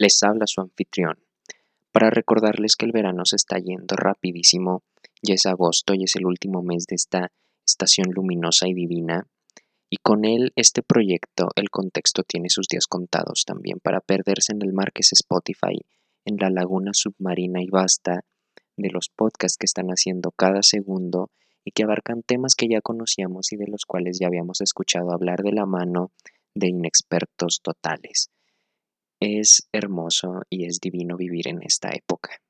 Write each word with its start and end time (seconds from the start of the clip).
Les 0.00 0.22
habla 0.22 0.46
su 0.46 0.62
anfitrión. 0.62 1.18
Para 1.92 2.08
recordarles 2.08 2.74
que 2.74 2.86
el 2.86 2.92
verano 2.92 3.26
se 3.26 3.36
está 3.36 3.58
yendo 3.58 3.96
rapidísimo, 3.96 4.82
ya 5.22 5.34
es 5.34 5.44
agosto 5.44 5.92
y 5.92 6.04
es 6.04 6.16
el 6.16 6.24
último 6.24 6.62
mes 6.62 6.86
de 6.86 6.96
esta 6.96 7.30
estación 7.66 8.06
luminosa 8.10 8.66
y 8.66 8.72
divina, 8.72 9.26
y 9.90 9.98
con 9.98 10.24
él 10.24 10.52
este 10.56 10.82
proyecto, 10.82 11.48
el 11.54 11.68
contexto 11.68 12.22
tiene 12.22 12.48
sus 12.48 12.66
días 12.66 12.86
contados 12.86 13.44
también 13.44 13.78
para 13.78 14.00
perderse 14.00 14.54
en 14.54 14.62
el 14.62 14.72
mar 14.72 14.90
que 14.94 15.02
es 15.02 15.12
Spotify, 15.12 15.84
en 16.24 16.36
la 16.38 16.48
laguna 16.48 16.92
submarina 16.94 17.60
y 17.60 17.66
vasta 17.66 18.24
de 18.78 18.88
los 18.88 19.10
podcasts 19.14 19.58
que 19.58 19.66
están 19.66 19.88
haciendo 19.88 20.30
cada 20.30 20.62
segundo 20.62 21.30
y 21.62 21.72
que 21.72 21.82
abarcan 21.82 22.22
temas 22.22 22.54
que 22.54 22.68
ya 22.70 22.80
conocíamos 22.80 23.52
y 23.52 23.56
de 23.56 23.68
los 23.68 23.84
cuales 23.84 24.16
ya 24.18 24.28
habíamos 24.28 24.62
escuchado 24.62 25.12
hablar 25.12 25.42
de 25.42 25.52
la 25.52 25.66
mano 25.66 26.10
de 26.54 26.68
inexpertos 26.68 27.60
totales. 27.62 28.30
Es 29.20 29.68
hermoso 29.72 30.42
y 30.48 30.64
es 30.64 30.80
divino 30.80 31.18
vivir 31.18 31.48
en 31.48 31.62
esta 31.62 31.90
época. 31.90 32.40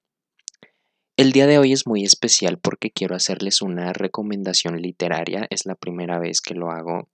El 1.16 1.32
día 1.32 1.48
de 1.48 1.58
hoy 1.58 1.72
es 1.72 1.86
muy 1.86 2.04
especial 2.04 2.58
porque 2.58 2.92
quiero 2.92 3.16
hacerles 3.16 3.60
una 3.60 3.92
recomendación 3.92 4.80
literaria, 4.80 5.46
es 5.50 5.66
la 5.66 5.74
primera 5.74 6.20
vez 6.20 6.40
que 6.40 6.54
lo 6.54 6.70
hago, 6.70 7.08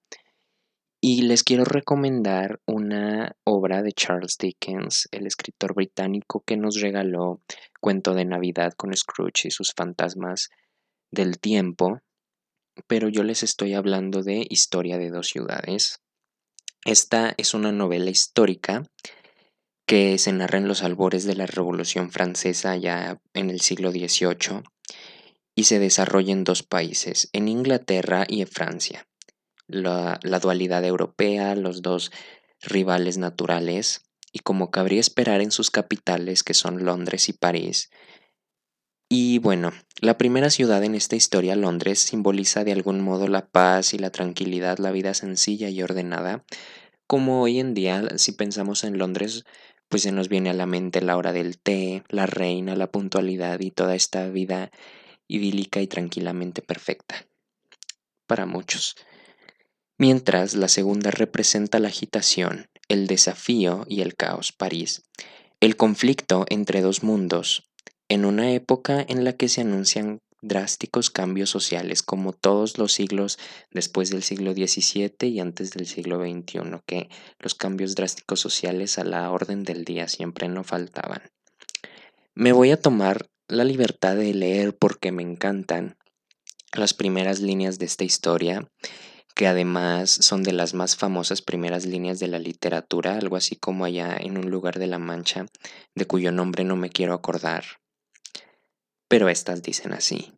y 1.00 1.22
les 1.22 1.42
quiero 1.42 1.64
recomendar 1.64 2.60
una 2.66 3.34
obra 3.44 3.82
de 3.82 3.92
Charles 3.92 4.36
Dickens, 4.38 5.08
el 5.10 5.26
escritor 5.26 5.74
británico 5.74 6.42
que 6.46 6.56
nos 6.56 6.80
regaló 6.80 7.40
Cuento 7.80 8.12
de 8.12 8.26
Navidad 8.26 8.74
con 8.76 8.94
Scrooge 8.94 9.48
y 9.48 9.50
sus 9.50 9.72
fantasmas 9.72 10.50
del 11.10 11.38
tiempo, 11.38 12.00
pero 12.86 13.08
yo 13.08 13.22
les 13.22 13.42
estoy 13.42 13.72
hablando 13.72 14.22
de 14.22 14.46
Historia 14.50 14.98
de 14.98 15.10
dos 15.10 15.28
ciudades. 15.28 16.00
Esta 16.84 17.34
es 17.36 17.54
una 17.54 17.72
novela 17.72 18.10
histórica 18.10 18.82
que 19.86 20.18
se 20.18 20.32
narra 20.32 20.58
en 20.58 20.68
los 20.68 20.82
albores 20.82 21.24
de 21.24 21.36
la 21.36 21.46
Revolución 21.46 22.10
Francesa 22.10 22.76
ya 22.76 23.20
en 23.34 23.50
el 23.50 23.60
siglo 23.60 23.90
XVIII 23.90 24.62
y 25.54 25.64
se 25.64 25.78
desarrolla 25.78 26.32
en 26.32 26.44
dos 26.44 26.62
países, 26.62 27.28
en 27.32 27.48
Inglaterra 27.48 28.26
y 28.28 28.42
en 28.42 28.48
Francia. 28.48 29.06
La, 29.68 30.20
la 30.22 30.38
dualidad 30.38 30.84
europea, 30.84 31.54
los 31.54 31.82
dos 31.82 32.10
rivales 32.60 33.16
naturales, 33.16 34.02
y 34.32 34.40
como 34.40 34.70
cabría 34.70 35.00
esperar 35.00 35.40
en 35.40 35.50
sus 35.50 35.70
capitales 35.70 36.42
que 36.42 36.52
son 36.52 36.84
Londres 36.84 37.28
y 37.28 37.32
París, 37.32 37.90
y 39.08 39.38
bueno, 39.38 39.72
la 40.00 40.18
primera 40.18 40.50
ciudad 40.50 40.82
en 40.82 40.96
esta 40.96 41.14
historia, 41.14 41.54
Londres, 41.54 42.00
simboliza 42.00 42.64
de 42.64 42.72
algún 42.72 43.00
modo 43.00 43.28
la 43.28 43.46
paz 43.46 43.94
y 43.94 43.98
la 43.98 44.10
tranquilidad, 44.10 44.78
la 44.78 44.90
vida 44.90 45.14
sencilla 45.14 45.68
y 45.68 45.80
ordenada. 45.80 46.44
Como 47.06 47.40
hoy 47.40 47.60
en 47.60 47.72
día, 47.72 48.02
si 48.16 48.32
pensamos 48.32 48.82
en 48.82 48.98
Londres, 48.98 49.44
pues 49.88 50.02
se 50.02 50.12
nos 50.12 50.28
viene 50.28 50.50
a 50.50 50.54
la 50.54 50.66
mente 50.66 51.00
la 51.00 51.16
hora 51.16 51.32
del 51.32 51.58
té, 51.58 52.02
la 52.08 52.26
reina, 52.26 52.76
la 52.76 52.90
puntualidad 52.90 53.60
y 53.60 53.70
toda 53.70 53.94
esta 53.94 54.28
vida 54.28 54.70
idílica 55.28 55.80
y 55.80 55.86
tranquilamente 55.86 56.62
perfecta. 56.62 57.26
Para 58.26 58.46
muchos. 58.46 58.96
Mientras 59.98 60.54
la 60.54 60.68
segunda 60.68 61.10
representa 61.10 61.78
la 61.78 61.88
agitación, 61.88 62.68
el 62.88 63.06
desafío 63.06 63.84
y 63.88 64.02
el 64.02 64.14
caos, 64.14 64.52
París. 64.52 65.02
El 65.60 65.76
conflicto 65.76 66.44
entre 66.48 66.82
dos 66.82 67.02
mundos, 67.02 67.64
en 68.08 68.24
una 68.24 68.52
época 68.52 69.04
en 69.08 69.24
la 69.24 69.32
que 69.32 69.48
se 69.48 69.62
anuncian 69.62 70.20
drásticos 70.42 71.10
cambios 71.10 71.50
sociales 71.50 72.02
como 72.02 72.32
todos 72.32 72.78
los 72.78 72.92
siglos 72.92 73.38
después 73.70 74.10
del 74.10 74.22
siglo 74.22 74.52
XVII 74.52 75.28
y 75.28 75.40
antes 75.40 75.70
del 75.72 75.86
siglo 75.86 76.20
XXI, 76.20 76.60
que 76.86 77.08
los 77.38 77.54
cambios 77.54 77.94
drásticos 77.94 78.40
sociales 78.40 78.98
a 78.98 79.04
la 79.04 79.30
orden 79.30 79.64
del 79.64 79.84
día 79.84 80.08
siempre 80.08 80.48
no 80.48 80.64
faltaban. 80.64 81.22
Me 82.34 82.52
voy 82.52 82.70
a 82.70 82.80
tomar 82.80 83.28
la 83.48 83.64
libertad 83.64 84.16
de 84.16 84.34
leer 84.34 84.76
porque 84.76 85.12
me 85.12 85.22
encantan 85.22 85.96
las 86.72 86.94
primeras 86.94 87.40
líneas 87.40 87.78
de 87.78 87.86
esta 87.86 88.04
historia, 88.04 88.68
que 89.34 89.46
además 89.46 90.10
son 90.10 90.42
de 90.42 90.52
las 90.52 90.74
más 90.74 90.96
famosas 90.96 91.42
primeras 91.42 91.86
líneas 91.86 92.18
de 92.18 92.28
la 92.28 92.38
literatura, 92.38 93.16
algo 93.16 93.36
así 93.36 93.56
como 93.56 93.84
allá 93.84 94.16
en 94.18 94.38
un 94.38 94.50
lugar 94.50 94.78
de 94.78 94.86
la 94.86 94.98
Mancha, 94.98 95.46
de 95.94 96.06
cuyo 96.06 96.32
nombre 96.32 96.64
no 96.64 96.76
me 96.76 96.90
quiero 96.90 97.14
acordar 97.14 97.64
pero 99.08 99.28
estas 99.28 99.62
dicen 99.62 99.92
así. 99.92 100.32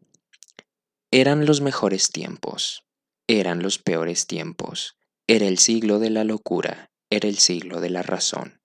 Eran 1.11 1.47
los 1.47 1.61
mejores 1.61 2.11
tiempos, 2.11 2.85
eran 3.27 3.63
los 3.63 3.79
peores 3.79 4.27
tiempos, 4.27 4.97
era 5.27 5.47
el 5.47 5.59
siglo 5.59 5.99
de 5.99 6.11
la 6.11 6.25
locura, 6.25 6.91
era 7.11 7.29
el 7.29 7.39
siglo 7.39 7.81
de 7.81 7.91
la 7.91 8.03
razón, 8.03 8.61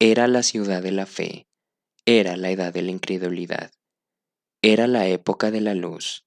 era 0.00 0.26
la 0.26 0.42
ciudad 0.42 0.82
de 0.82 0.92
la 0.92 1.06
fe, 1.06 1.46
era 2.06 2.36
la 2.36 2.50
edad 2.50 2.72
de 2.72 2.82
la 2.82 2.90
incredulidad, 2.90 3.70
era 4.62 4.86
la 4.86 5.06
época 5.06 5.50
de 5.50 5.60
la 5.60 5.74
luz, 5.74 6.24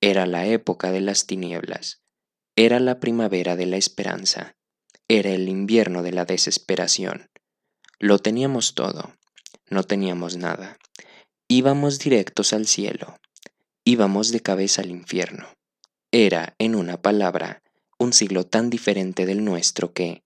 era 0.00 0.26
la 0.26 0.46
época 0.46 0.92
de 0.92 1.00
las 1.00 1.26
tinieblas, 1.26 2.02
era 2.56 2.80
la 2.80 3.00
primavera 3.00 3.56
de 3.56 3.66
la 3.66 3.76
esperanza, 3.76 4.56
era 5.08 5.30
el 5.30 5.48
invierno 5.48 6.02
de 6.02 6.12
la 6.12 6.24
desesperación. 6.24 7.30
Lo 7.98 8.18
teníamos 8.18 8.74
todo, 8.74 9.14
no 9.70 9.82
teníamos 9.82 10.36
nada. 10.36 10.78
Íbamos 11.50 11.98
directos 11.98 12.52
al 12.52 12.66
cielo, 12.66 13.18
íbamos 13.82 14.32
de 14.32 14.40
cabeza 14.40 14.82
al 14.82 14.90
infierno. 14.90 15.48
Era, 16.12 16.54
en 16.58 16.74
una 16.74 17.00
palabra, 17.00 17.62
un 17.98 18.12
siglo 18.12 18.44
tan 18.44 18.68
diferente 18.68 19.24
del 19.24 19.42
nuestro 19.42 19.94
que, 19.94 20.22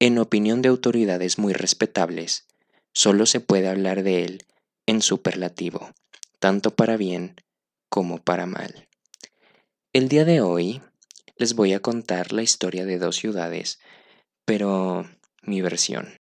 en 0.00 0.18
opinión 0.18 0.62
de 0.62 0.70
autoridades 0.70 1.38
muy 1.38 1.52
respetables, 1.52 2.48
solo 2.92 3.24
se 3.26 3.38
puede 3.38 3.68
hablar 3.68 4.02
de 4.02 4.24
él 4.24 4.46
en 4.86 5.00
superlativo, 5.00 5.92
tanto 6.40 6.74
para 6.74 6.96
bien 6.96 7.36
como 7.88 8.18
para 8.18 8.46
mal. 8.46 8.88
El 9.92 10.08
día 10.08 10.24
de 10.24 10.40
hoy 10.40 10.82
les 11.36 11.54
voy 11.54 11.72
a 11.72 11.78
contar 11.78 12.32
la 12.32 12.42
historia 12.42 12.84
de 12.84 12.98
dos 12.98 13.14
ciudades, 13.14 13.78
pero 14.44 15.08
mi 15.40 15.60
versión. 15.60 16.18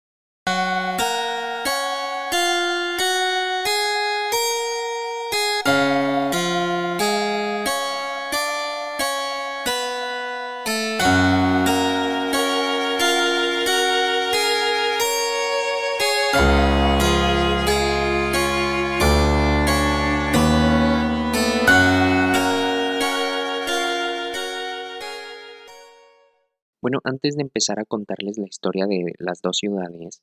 Bueno, 26.86 27.00
antes 27.02 27.34
de 27.34 27.42
empezar 27.42 27.80
a 27.80 27.84
contarles 27.84 28.38
la 28.38 28.46
historia 28.46 28.86
de 28.86 29.12
las 29.18 29.42
dos 29.42 29.56
ciudades, 29.56 30.22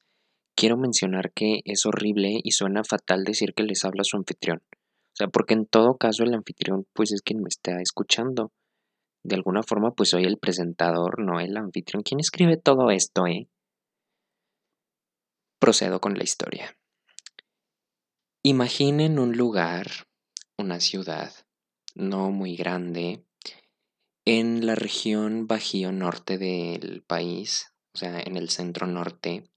quiero 0.55 0.77
mencionar 0.77 1.33
que 1.33 1.59
es 1.65 1.85
horrible 1.85 2.39
y 2.41 2.51
suena 2.51 2.85
fatal 2.85 3.25
decir 3.25 3.53
que 3.53 3.63
les 3.63 3.83
habla 3.83 4.05
su 4.05 4.15
anfitrión. 4.15 4.61
O 4.71 5.15
sea, 5.15 5.27
porque 5.27 5.55
en 5.55 5.65
todo 5.65 5.97
caso 5.97 6.23
el 6.23 6.33
anfitrión 6.33 6.87
pues 6.93 7.11
es 7.11 7.21
quien 7.21 7.41
me 7.41 7.49
está 7.49 7.81
escuchando. 7.81 8.53
De 9.25 9.35
alguna 9.35 9.61
forma 9.61 9.91
pues 9.91 10.11
soy 10.11 10.23
el 10.23 10.37
presentador, 10.37 11.19
no 11.19 11.41
el 11.41 11.57
anfitrión. 11.57 12.01
¿Quién 12.01 12.21
escribe 12.21 12.55
todo 12.55 12.91
esto, 12.91 13.27
eh? 13.27 13.49
Procedo 15.59 15.99
con 15.99 16.17
la 16.17 16.23
historia. 16.23 16.77
Imaginen 18.41 19.19
un 19.19 19.35
lugar, 19.35 19.87
una 20.57 20.79
ciudad, 20.79 21.33
no 21.93 22.31
muy 22.31 22.55
grande, 22.55 23.25
en 24.25 24.65
la 24.65 24.75
región 24.75 25.47
bajío 25.47 25.91
norte 25.91 26.37
del 26.37 27.03
país, 27.05 27.73
o 27.93 27.97
sea, 27.97 28.21
en 28.21 28.37
el 28.37 28.49
centro 28.49 28.87
norte, 28.87 29.49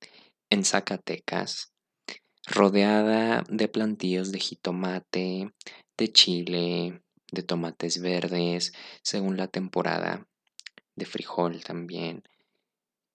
en 0.51 0.65
Zacatecas, 0.65 1.73
rodeada 2.47 3.45
de 3.49 3.69
plantíos 3.69 4.33
de 4.33 4.41
jitomate, 4.41 5.53
de 5.97 6.13
chile, 6.13 7.03
de 7.31 7.43
tomates 7.43 8.01
verdes, 8.01 8.73
según 9.03 9.37
la 9.37 9.47
temporada, 9.47 10.27
de 10.97 11.07
frijol 11.07 11.63
también. 11.63 12.25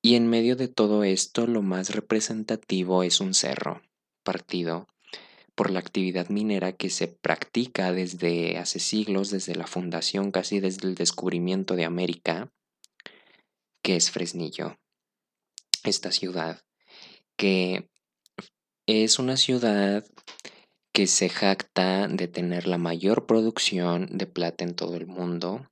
Y 0.02 0.16
en 0.16 0.28
medio 0.28 0.56
de 0.56 0.68
todo 0.68 1.04
esto, 1.04 1.48
lo 1.48 1.62
más 1.62 1.90
representativo 1.90 3.04
es 3.04 3.20
un 3.20 3.34
cerro 3.34 3.82
partido 4.24 4.88
por 5.62 5.70
la 5.70 5.80
actividad 5.80 6.30
minera 6.30 6.72
que 6.72 6.90
se 6.90 7.08
practica 7.08 7.92
desde 7.92 8.58
hace 8.58 8.80
siglos, 8.80 9.30
desde 9.30 9.54
la 9.54 9.68
fundación, 9.68 10.32
casi 10.32 10.60
desde 10.60 10.88
el 10.88 10.96
descubrimiento 10.96 11.76
de 11.76 11.86
América, 11.86 12.52
que 13.84 13.96
es 13.96 14.10
Fresnillo, 14.10 14.80
esta 15.84 16.12
ciudad, 16.12 16.64
que 17.38 17.88
es 18.88 19.20
una 19.20 19.38
ciudad 19.38 20.04
que 20.96 21.06
se 21.06 21.30
jacta 21.30 22.08
de 22.08 22.28
tener 22.28 22.66
la 22.66 22.80
mayor 22.80 23.28
producción 23.28 24.08
de 24.10 24.26
plata 24.26 24.64
en 24.64 24.74
todo 24.74 24.96
el 24.96 25.06
mundo, 25.06 25.70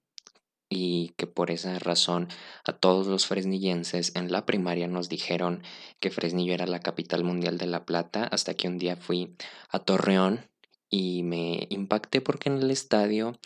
y 0.69 1.13
que 1.17 1.25
por 1.25 1.49
esa 1.49 1.79
razón 1.79 2.27
a 2.63 2.73
todos 2.73 3.07
los 3.07 3.25
fresnillenses 3.25 4.11
en 4.15 4.31
la 4.31 4.45
primaria 4.45 4.87
nos 4.87 5.09
dijeron 5.09 5.63
que 5.99 6.11
Fresnillo 6.11 6.53
era 6.53 6.67
la 6.67 6.79
capital 6.79 7.23
mundial 7.23 7.57
de 7.57 7.65
la 7.65 7.85
plata 7.85 8.23
hasta 8.25 8.53
que 8.53 8.67
un 8.67 8.77
día 8.77 8.95
fui 8.95 9.35
a 9.69 9.79
Torreón 9.79 10.47
y 10.89 11.23
me 11.23 11.67
impacté 11.69 12.21
porque 12.21 12.49
en 12.49 12.59
el 12.59 12.71
estadio 12.71 13.39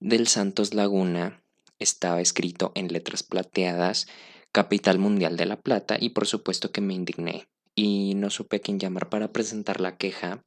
del 0.00 0.26
Santos 0.26 0.74
Laguna 0.74 1.42
estaba 1.78 2.20
escrito 2.20 2.72
en 2.74 2.92
letras 2.92 3.22
plateadas 3.22 4.08
capital 4.52 4.98
mundial 4.98 5.36
de 5.36 5.46
la 5.46 5.60
plata 5.60 5.96
y 6.00 6.10
por 6.10 6.26
supuesto 6.26 6.72
que 6.72 6.80
me 6.80 6.94
indigné 6.94 7.46
y 7.76 8.14
no 8.16 8.30
supe 8.30 8.56
a 8.56 8.60
quién 8.60 8.80
llamar 8.80 9.08
para 9.08 9.32
presentar 9.32 9.80
la 9.80 9.96
queja 9.96 10.44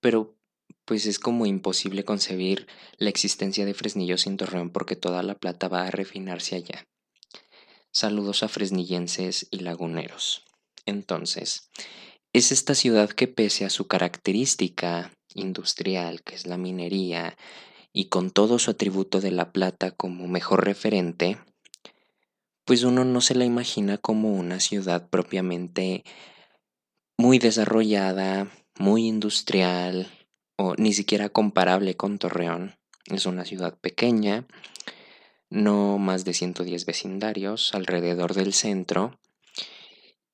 pero 0.00 0.39
pues 0.90 1.06
es 1.06 1.20
como 1.20 1.46
imposible 1.46 2.04
concebir 2.04 2.66
la 2.98 3.10
existencia 3.10 3.64
de 3.64 3.74
Fresnillo 3.74 4.18
sin 4.18 4.36
Torreón 4.36 4.70
porque 4.70 4.96
toda 4.96 5.22
la 5.22 5.36
plata 5.36 5.68
va 5.68 5.86
a 5.86 5.90
refinarse 5.92 6.56
allá. 6.56 6.84
Saludos 7.92 8.42
a 8.42 8.48
fresnillenses 8.48 9.46
y 9.52 9.60
laguneros. 9.60 10.42
Entonces, 10.86 11.70
es 12.32 12.50
esta 12.50 12.74
ciudad 12.74 13.08
que 13.08 13.28
pese 13.28 13.64
a 13.64 13.70
su 13.70 13.86
característica 13.86 15.12
industrial, 15.32 16.22
que 16.24 16.34
es 16.34 16.48
la 16.48 16.56
minería, 16.56 17.36
y 17.92 18.06
con 18.06 18.32
todo 18.32 18.58
su 18.58 18.72
atributo 18.72 19.20
de 19.20 19.30
la 19.30 19.52
plata 19.52 19.92
como 19.92 20.26
mejor 20.26 20.64
referente, 20.64 21.38
pues 22.64 22.82
uno 22.82 23.04
no 23.04 23.20
se 23.20 23.36
la 23.36 23.44
imagina 23.44 23.96
como 23.96 24.32
una 24.32 24.58
ciudad 24.58 25.08
propiamente 25.08 26.02
muy 27.16 27.38
desarrollada, 27.38 28.50
muy 28.76 29.06
industrial, 29.06 30.08
o 30.60 30.74
ni 30.76 30.92
siquiera 30.92 31.30
comparable 31.30 31.96
con 31.96 32.18
Torreón. 32.18 32.76
Es 33.06 33.24
una 33.24 33.46
ciudad 33.46 33.78
pequeña, 33.78 34.46
no 35.48 35.96
más 35.96 36.26
de 36.26 36.34
110 36.34 36.84
vecindarios 36.84 37.72
alrededor 37.72 38.34
del 38.34 38.52
centro. 38.52 39.18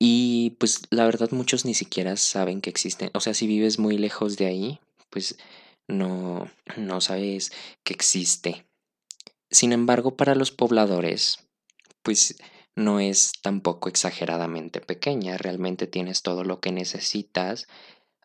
Y 0.00 0.56
pues 0.58 0.82
la 0.90 1.04
verdad 1.04 1.30
muchos 1.30 1.64
ni 1.64 1.74
siquiera 1.74 2.16
saben 2.16 2.60
que 2.60 2.70
existen. 2.70 3.10
O 3.14 3.20
sea, 3.20 3.34
si 3.34 3.46
vives 3.46 3.78
muy 3.78 3.98
lejos 3.98 4.36
de 4.36 4.46
ahí, 4.46 4.80
pues 5.10 5.38
no, 5.86 6.50
no 6.76 7.00
sabes 7.00 7.52
que 7.84 7.94
existe. 7.94 8.66
Sin 9.48 9.72
embargo, 9.72 10.16
para 10.16 10.34
los 10.34 10.50
pobladores, 10.50 11.38
pues 12.02 12.36
no 12.74 12.98
es 12.98 13.30
tampoco 13.42 13.88
exageradamente 13.88 14.80
pequeña. 14.80 15.38
Realmente 15.38 15.86
tienes 15.86 16.22
todo 16.22 16.42
lo 16.42 16.60
que 16.60 16.72
necesitas 16.72 17.68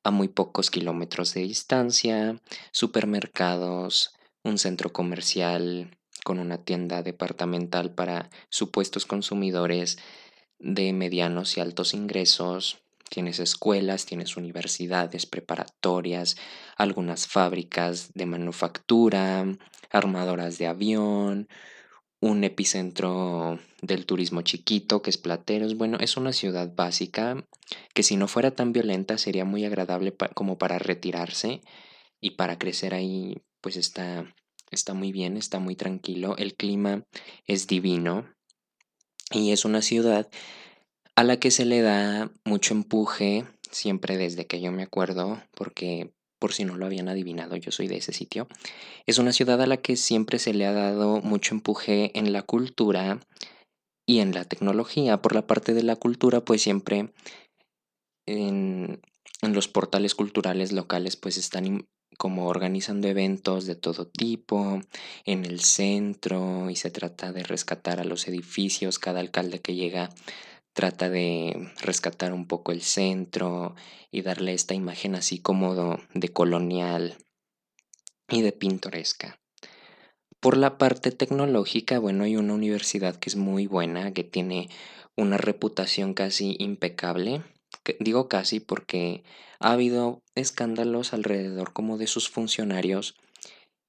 a 0.03 0.12
muy 0.12 0.27
pocos 0.27 0.71
kilómetros 0.71 1.33
de 1.33 1.42
distancia, 1.42 2.39
supermercados, 2.71 4.13
un 4.44 4.57
centro 4.57 4.92
comercial 4.92 5.98
con 6.24 6.39
una 6.39 6.63
tienda 6.63 7.03
departamental 7.03 7.94
para 7.94 8.30
supuestos 8.50 9.06
consumidores 9.06 9.98
de 10.59 10.94
medianos 10.94 11.57
y 11.57 11.62
altos 11.62 11.94
ingresos. 11.94 12.80
Tienes 13.09 13.39
escuelas, 13.39 14.06
tienes 14.06 14.38
universidades 14.38 15.25
preparatorias, 15.25 16.38
algunas 16.77 17.27
fábricas 17.27 18.13
de 18.13 18.25
manufactura, 18.25 19.45
armadoras 19.89 20.57
de 20.57 20.68
avión, 20.68 21.50
un 22.22 22.44
epicentro 22.44 23.60
del 23.82 24.06
turismo 24.06 24.44
chiquito 24.44 25.02
que 25.02 25.10
es 25.10 25.18
Plateros. 25.18 25.76
Bueno, 25.76 25.98
es 26.00 26.16
una 26.16 26.32
ciudad 26.32 26.72
básica 26.74 27.46
que 27.94 28.04
si 28.04 28.16
no 28.16 28.28
fuera 28.28 28.52
tan 28.52 28.72
violenta 28.72 29.18
sería 29.18 29.44
muy 29.44 29.66
agradable 29.66 30.16
como 30.36 30.58
para 30.58 30.80
retirarse 30.80 31.62
y 32.22 32.32
para 32.32 32.58
crecer 32.58 32.94
ahí 32.94 33.42
pues 33.60 33.76
está, 33.76 34.34
está 34.70 34.94
muy 34.94 35.12
bien, 35.12 35.36
está 35.36 35.60
muy 35.60 35.76
tranquilo, 35.76 36.38
el 36.38 36.54
clima 36.56 37.04
es 37.48 37.68
divino 37.68 38.34
y 39.32 39.52
es 39.52 39.66
una 39.66 39.82
ciudad 39.82 40.30
a 41.16 41.24
la 41.24 41.38
que 41.38 41.52
se 41.52 41.66
le 41.66 41.82
da 41.82 42.32
mucho 42.46 42.74
empuje 42.76 43.46
siempre 43.72 44.18
desde 44.18 44.46
que 44.46 44.62
yo 44.62 44.72
me 44.72 44.84
acuerdo 44.84 45.42
porque 45.56 46.14
por 46.42 46.54
si 46.54 46.66
no 46.66 46.76
lo 46.76 46.88
habían 46.88 47.08
adivinado, 47.08 47.56
yo 47.56 47.72
soy 47.72 47.88
de 47.88 47.98
ese 47.98 48.14
sitio. 48.14 48.48
Es 49.06 49.20
una 49.20 49.32
ciudad 49.32 49.62
a 49.62 49.68
la 49.68 49.78
que 49.78 49.96
siempre 49.96 50.40
se 50.40 50.56
le 50.56 50.66
ha 50.66 50.74
dado 50.74 51.22
mucho 51.22 51.54
empuje 51.54 52.18
en 52.18 52.34
la 52.34 52.42
cultura 52.42 53.20
y 54.08 54.20
en 54.20 54.34
la 54.34 54.44
tecnología. 54.44 55.22
Por 55.22 55.36
la 55.36 55.46
parte 55.46 55.76
de 55.76 55.84
la 55.84 55.96
cultura, 55.96 56.42
pues 56.42 56.64
siempre 56.64 57.14
en, 58.26 59.02
los 59.44 59.68
portales 59.68 60.16
culturales 60.16 60.72
locales, 60.72 61.16
pues 61.16 61.38
están 61.38 61.86
como 62.18 62.48
organizando 62.48 63.08
eventos 63.08 63.68
de 63.68 63.76
todo 63.76 64.08
tipo 64.08 64.82
en 65.26 65.46
el 65.46 65.60
centro 65.60 66.72
y 66.72 66.76
se 66.76 66.90
trata 66.90 67.32
de 67.34 67.44
rescatar 67.44 68.00
a 68.00 68.04
los 68.04 68.28
edificios. 68.28 68.98
Cada 68.98 69.20
alcalde 69.20 69.62
que 69.62 69.76
llega 69.76 70.10
trata 70.74 71.10
de 71.10 71.72
rescatar 71.82 72.34
un 72.34 72.48
poco 72.48 72.72
el 72.72 72.82
centro 72.82 73.76
y 74.12 74.22
darle 74.22 74.54
esta 74.54 74.74
imagen 74.74 75.16
así 75.16 75.40
como 75.40 75.98
de 76.14 76.30
colonial 76.30 77.18
y 78.30 78.42
de 78.42 78.52
pintoresca. 78.52 79.40
Por 80.40 80.58
la 80.58 80.78
parte 80.78 81.12
tecnológica, 81.12 82.00
bueno, 82.00 82.24
hay 82.24 82.36
una 82.36 82.54
universidad 82.54 83.16
que 83.18 83.30
es 83.30 83.36
muy 83.36 83.68
buena, 83.68 84.12
que 84.14 84.24
tiene 84.24 84.70
una 85.16 85.38
reputación 85.38 86.14
casi 86.14 86.56
impecable. 86.60 87.44
digo 88.00 88.28
casi 88.28 88.60
porque 88.60 89.24
ha 89.60 89.74
habido 89.74 90.24
escándalos 90.36 91.14
alrededor 91.14 91.74
como 91.74 91.98
de 91.98 92.08
sus 92.08 92.30
funcionarios 92.30 93.16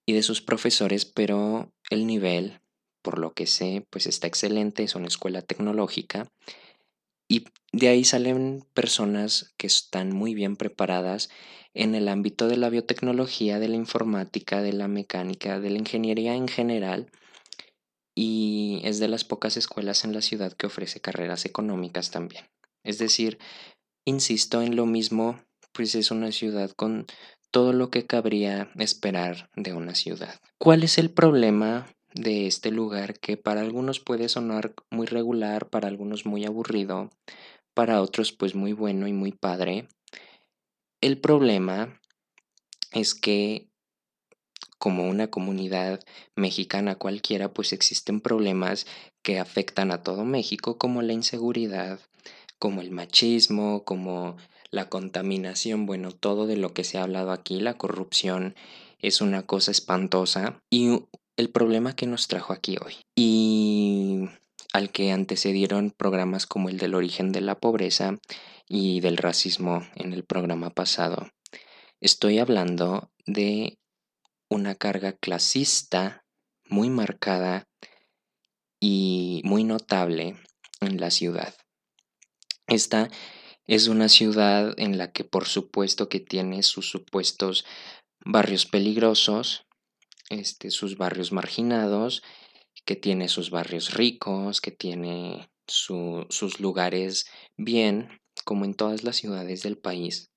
y 0.07 0.13
de 0.13 0.23
sus 0.23 0.43
profesores, 0.43 1.05
pero 1.07 1.73
el 1.91 2.07
nivel, 2.07 2.61
por 3.03 3.19
lo 3.19 3.33
que 3.33 3.47
sé, 3.47 3.87
pues 3.89 4.07
está 4.07 4.27
excelente, 4.27 4.83
es 4.83 4.95
una 4.95 5.09
escuela 5.09 5.43
tecnológica 5.43 6.29
y 7.33 7.47
de 7.73 7.89
ahí 7.89 8.05
salen 8.05 8.63
personas 8.75 9.55
que 9.57 9.67
están 9.67 10.15
muy 10.15 10.35
bien 10.35 10.57
preparadas 10.57 11.31
en 11.73 11.95
el 11.95 12.09
ámbito 12.09 12.47
de 12.47 12.59
la 12.59 12.69
biotecnología, 12.69 13.59
de 13.59 13.69
la 13.69 13.77
informática, 13.77 14.61
de 14.61 14.75
la 14.75 14.87
mecánica, 14.87 15.59
de 15.59 15.71
la 15.71 15.79
ingeniería 15.79 16.35
en 16.35 16.47
general. 16.47 17.11
Y 18.15 18.83
es 18.85 18.99
de 18.99 19.09
las 19.09 19.25
pocas 19.25 19.57
escuelas 19.57 20.05
en 20.05 20.13
la 20.13 20.21
ciudad 20.21 20.53
que 20.53 20.67
ofrece 20.67 21.01
carreras 21.01 21.47
económicas 21.47 22.11
también. 22.11 22.45
Es 22.85 22.99
decir, 22.99 23.39
insisto 24.05 24.61
en 24.61 24.77
lo 24.77 24.85
mismo, 24.85 25.43
pues 25.73 25.95
es 25.95 26.11
una 26.11 26.33
ciudad 26.33 26.71
con 26.73 27.07
todo 27.51 27.73
lo 27.73 27.91
que 27.91 28.05
cabría 28.05 28.71
esperar 28.77 29.49
de 29.57 29.73
una 29.73 29.95
ciudad. 29.95 30.39
¿Cuál 30.59 30.83
es 30.83 30.99
el 30.99 31.11
problema 31.11 31.87
de 32.15 32.47
este 32.47 32.71
lugar 32.71 33.19
que 33.19 33.37
para 33.37 33.61
algunos 33.61 34.01
puede 34.01 34.29
sonar 34.29 34.75
muy 34.91 35.07
regular, 35.07 35.69
para 35.69 35.89
algunos 35.89 36.27
muy 36.27 36.45
aburrido, 36.45 37.11
para 37.75 38.03
otros 38.03 38.33
pues 38.33 38.55
muy 38.55 38.73
bueno 38.73 39.07
y 39.09 39.13
muy 39.13 39.33
padre. 39.33 39.89
El 41.01 41.19
problema 41.19 42.01
es 42.93 43.15
que 43.15 43.69
como 44.79 45.09
una 45.09 45.29
comunidad 45.29 46.01
mexicana 46.35 46.97
cualquiera, 46.97 47.53
pues 47.53 47.73
existen 47.73 48.21
problemas 48.21 48.85
que 49.23 49.39
afectan 49.39 49.93
a 49.93 50.03
todo 50.03 50.25
México, 50.25 50.77
como 50.77 51.03
la 51.03 51.13
inseguridad, 51.13 52.01
como 52.59 52.81
el 52.81 52.91
machismo, 52.91 53.85
como 53.85 54.37
la 54.73 54.89
contaminación, 54.89 55.87
bueno, 55.87 56.11
todo 56.11 56.49
de 56.49 56.57
lo 56.57 56.75
que 56.75 56.83
se 56.83 56.99
ha 56.99 57.05
hablado 57.05 57.31
aquí, 57.31 57.61
la 57.61 57.75
corrupción 57.75 58.57
es 58.99 59.21
una 59.21 59.47
cosa 59.47 59.71
espantosa 59.71 60.61
y 60.69 61.05
el 61.37 61.51
problema 61.51 61.95
que 61.95 62.07
nos 62.07 62.29
trajo 62.29 62.53
aquí 62.53 62.77
hoy 62.85 62.97
y 63.15 64.29
al 64.73 64.91
que 64.91 65.13
antecedieron 65.13 65.91
programas 65.91 66.47
como 66.47 66.69
el 66.69 66.79
del 66.79 66.95
origen 66.95 67.33
de 67.33 67.41
la 67.41 67.59
pobreza 67.59 68.19
y 68.69 69.01
del 69.01 69.17
racismo 69.17 69.87
en 69.95 70.13
el 70.13 70.25
programa 70.25 70.71
pasado. 70.71 71.31
Estoy 72.01 72.39
hablando 72.39 73.11
de 73.27 73.79
una 74.49 74.75
carga 74.75 75.13
clasista 75.13 76.25
muy 76.69 76.91
marcada 76.91 77.69
y 78.81 79.43
muy 79.45 79.65
notable 79.65 80.37
en 80.81 81.01
la 81.01 81.11
ciudad. 81.11 81.55
Esta 82.67 83.11
es 83.67 83.89
una 83.89 84.09
ciudad 84.09 84.75
en 84.79 84.99
la 84.99 85.13
que 85.13 85.25
por 85.25 85.47
supuesto 85.47 86.09
que 86.09 86.21
tiene 86.21 86.63
sus 86.63 86.89
supuestos 86.91 87.65
barrios 88.25 88.67
peligrosos, 88.67 89.67
este, 90.33 90.71
sus 90.71 90.97
barrios 90.97 91.33
marginados, 91.33 92.23
que 92.85 92.97
tiene 92.97 93.29
sus 93.29 93.51
barrios 93.51 93.95
ricos, 93.95 94.61
que 94.61 94.73
tiene 94.73 95.51
sus 95.67 96.61
lugares 96.61 97.27
bien, 97.57 98.21
como 98.45 98.65
en 98.65 98.75
todas 98.75 99.05
las 99.05 99.17
ciudades 99.17 99.63
del 99.63 99.79
país. 99.79 100.31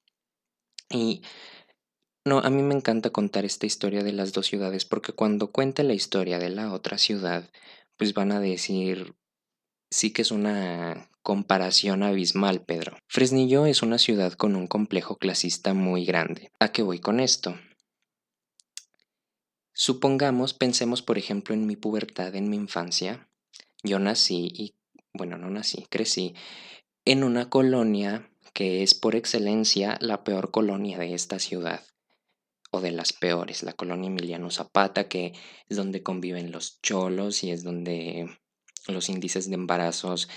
Y 0.90 1.24
no, 2.26 2.40
a 2.40 2.50
mí 2.50 2.62
me 2.62 2.76
encanta 2.76 3.10
contar 3.10 3.46
esta 3.46 3.66
historia 3.66 4.04
de 4.04 4.12
las 4.12 4.34
dos 4.34 4.48
ciudades 4.48 4.86
porque 4.86 5.14
cuando 5.14 5.52
cuente 5.52 5.84
la 5.84 5.94
historia 5.94 6.40
de 6.40 6.50
la 6.50 6.74
otra 6.74 6.98
ciudad, 6.98 7.50
pues 7.98 8.14
van 8.14 8.32
a 8.32 8.40
decir, 8.40 9.16
sí 9.92 10.12
que 10.12 10.22
es 10.22 10.32
una 10.32 11.10
comparación 11.22 12.04
abismal, 12.04 12.64
Pedro. 12.64 12.98
Fresnillo 13.08 13.66
es 13.66 13.82
una 13.82 13.98
ciudad 13.98 14.34
con 14.34 14.56
un 14.56 14.68
complejo 14.68 15.18
clasista 15.18 15.74
muy 15.74 16.06
grande. 16.06 16.52
¿A 16.60 16.72
qué 16.72 16.84
voy 16.84 17.00
con 17.00 17.20
esto? 17.20 17.56
Supongamos, 19.78 20.54
pensemos 20.54 21.02
por 21.02 21.18
ejemplo 21.18 21.54
en 21.54 21.68
mi 21.68 21.76
pubertad, 21.76 22.34
en 22.36 22.50
mi 22.50 22.56
infancia. 22.56 23.28
Yo 23.84 24.00
nací 24.00 24.50
y, 24.54 24.76
bueno, 25.14 25.38
no 25.38 25.50
nací, 25.50 25.86
crecí 25.90 26.34
en 27.04 27.26
una 27.26 27.50
colonia 27.50 28.32
que 28.54 28.84
es 28.84 28.94
por 28.94 29.18
excelencia 29.18 29.98
la 30.00 30.24
peor 30.24 30.50
colonia 30.50 30.98
de 30.98 31.14
esta 31.14 31.40
ciudad, 31.40 31.84
o 32.72 32.80
de 32.80 32.92
las 32.92 33.12
peores, 33.12 33.64
la 33.64 33.74
colonia 33.74 34.08
Emiliano 34.08 34.50
Zapata, 34.50 35.10
que 35.10 35.34
es 35.68 35.76
donde 35.76 36.04
conviven 36.04 36.54
los 36.54 36.82
cholos 36.82 37.44
y 37.44 37.52
es 37.52 37.66
donde 37.66 38.30
los 38.88 39.10
índices 39.10 39.50
de 39.50 39.56
embarazos 39.56 40.30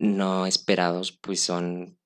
no 0.00 0.46
esperados 0.46 1.12
pues 1.12 1.40
son 1.40 1.96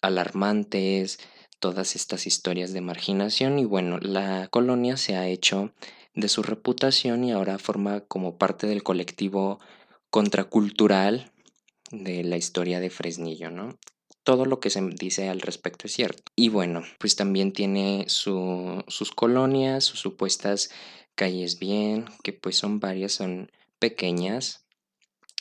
alarmantes, 0.00 1.18
todas 1.62 1.94
estas 1.94 2.26
historias 2.26 2.72
de 2.72 2.80
marginación 2.80 3.60
y 3.60 3.64
bueno, 3.64 3.98
la 4.00 4.48
colonia 4.48 4.96
se 4.96 5.14
ha 5.14 5.28
hecho 5.28 5.72
de 6.12 6.28
su 6.28 6.42
reputación 6.42 7.22
y 7.22 7.30
ahora 7.30 7.56
forma 7.60 8.00
como 8.00 8.36
parte 8.36 8.66
del 8.66 8.82
colectivo 8.82 9.60
contracultural 10.10 11.30
de 11.92 12.24
la 12.24 12.36
historia 12.36 12.80
de 12.80 12.90
Fresnillo, 12.90 13.52
¿no? 13.52 13.78
Todo 14.24 14.44
lo 14.44 14.58
que 14.58 14.70
se 14.70 14.82
dice 14.82 15.28
al 15.28 15.40
respecto 15.40 15.86
es 15.86 15.92
cierto. 15.92 16.24
Y 16.34 16.48
bueno, 16.48 16.82
pues 16.98 17.14
también 17.14 17.52
tiene 17.52 18.06
sus 18.08 19.12
colonias, 19.14 19.84
sus 19.84 20.00
supuestas 20.00 20.70
calles 21.14 21.60
bien, 21.60 22.06
que 22.24 22.32
pues 22.32 22.56
son 22.56 22.80
varias, 22.80 23.12
son 23.12 23.52
pequeñas, 23.78 24.64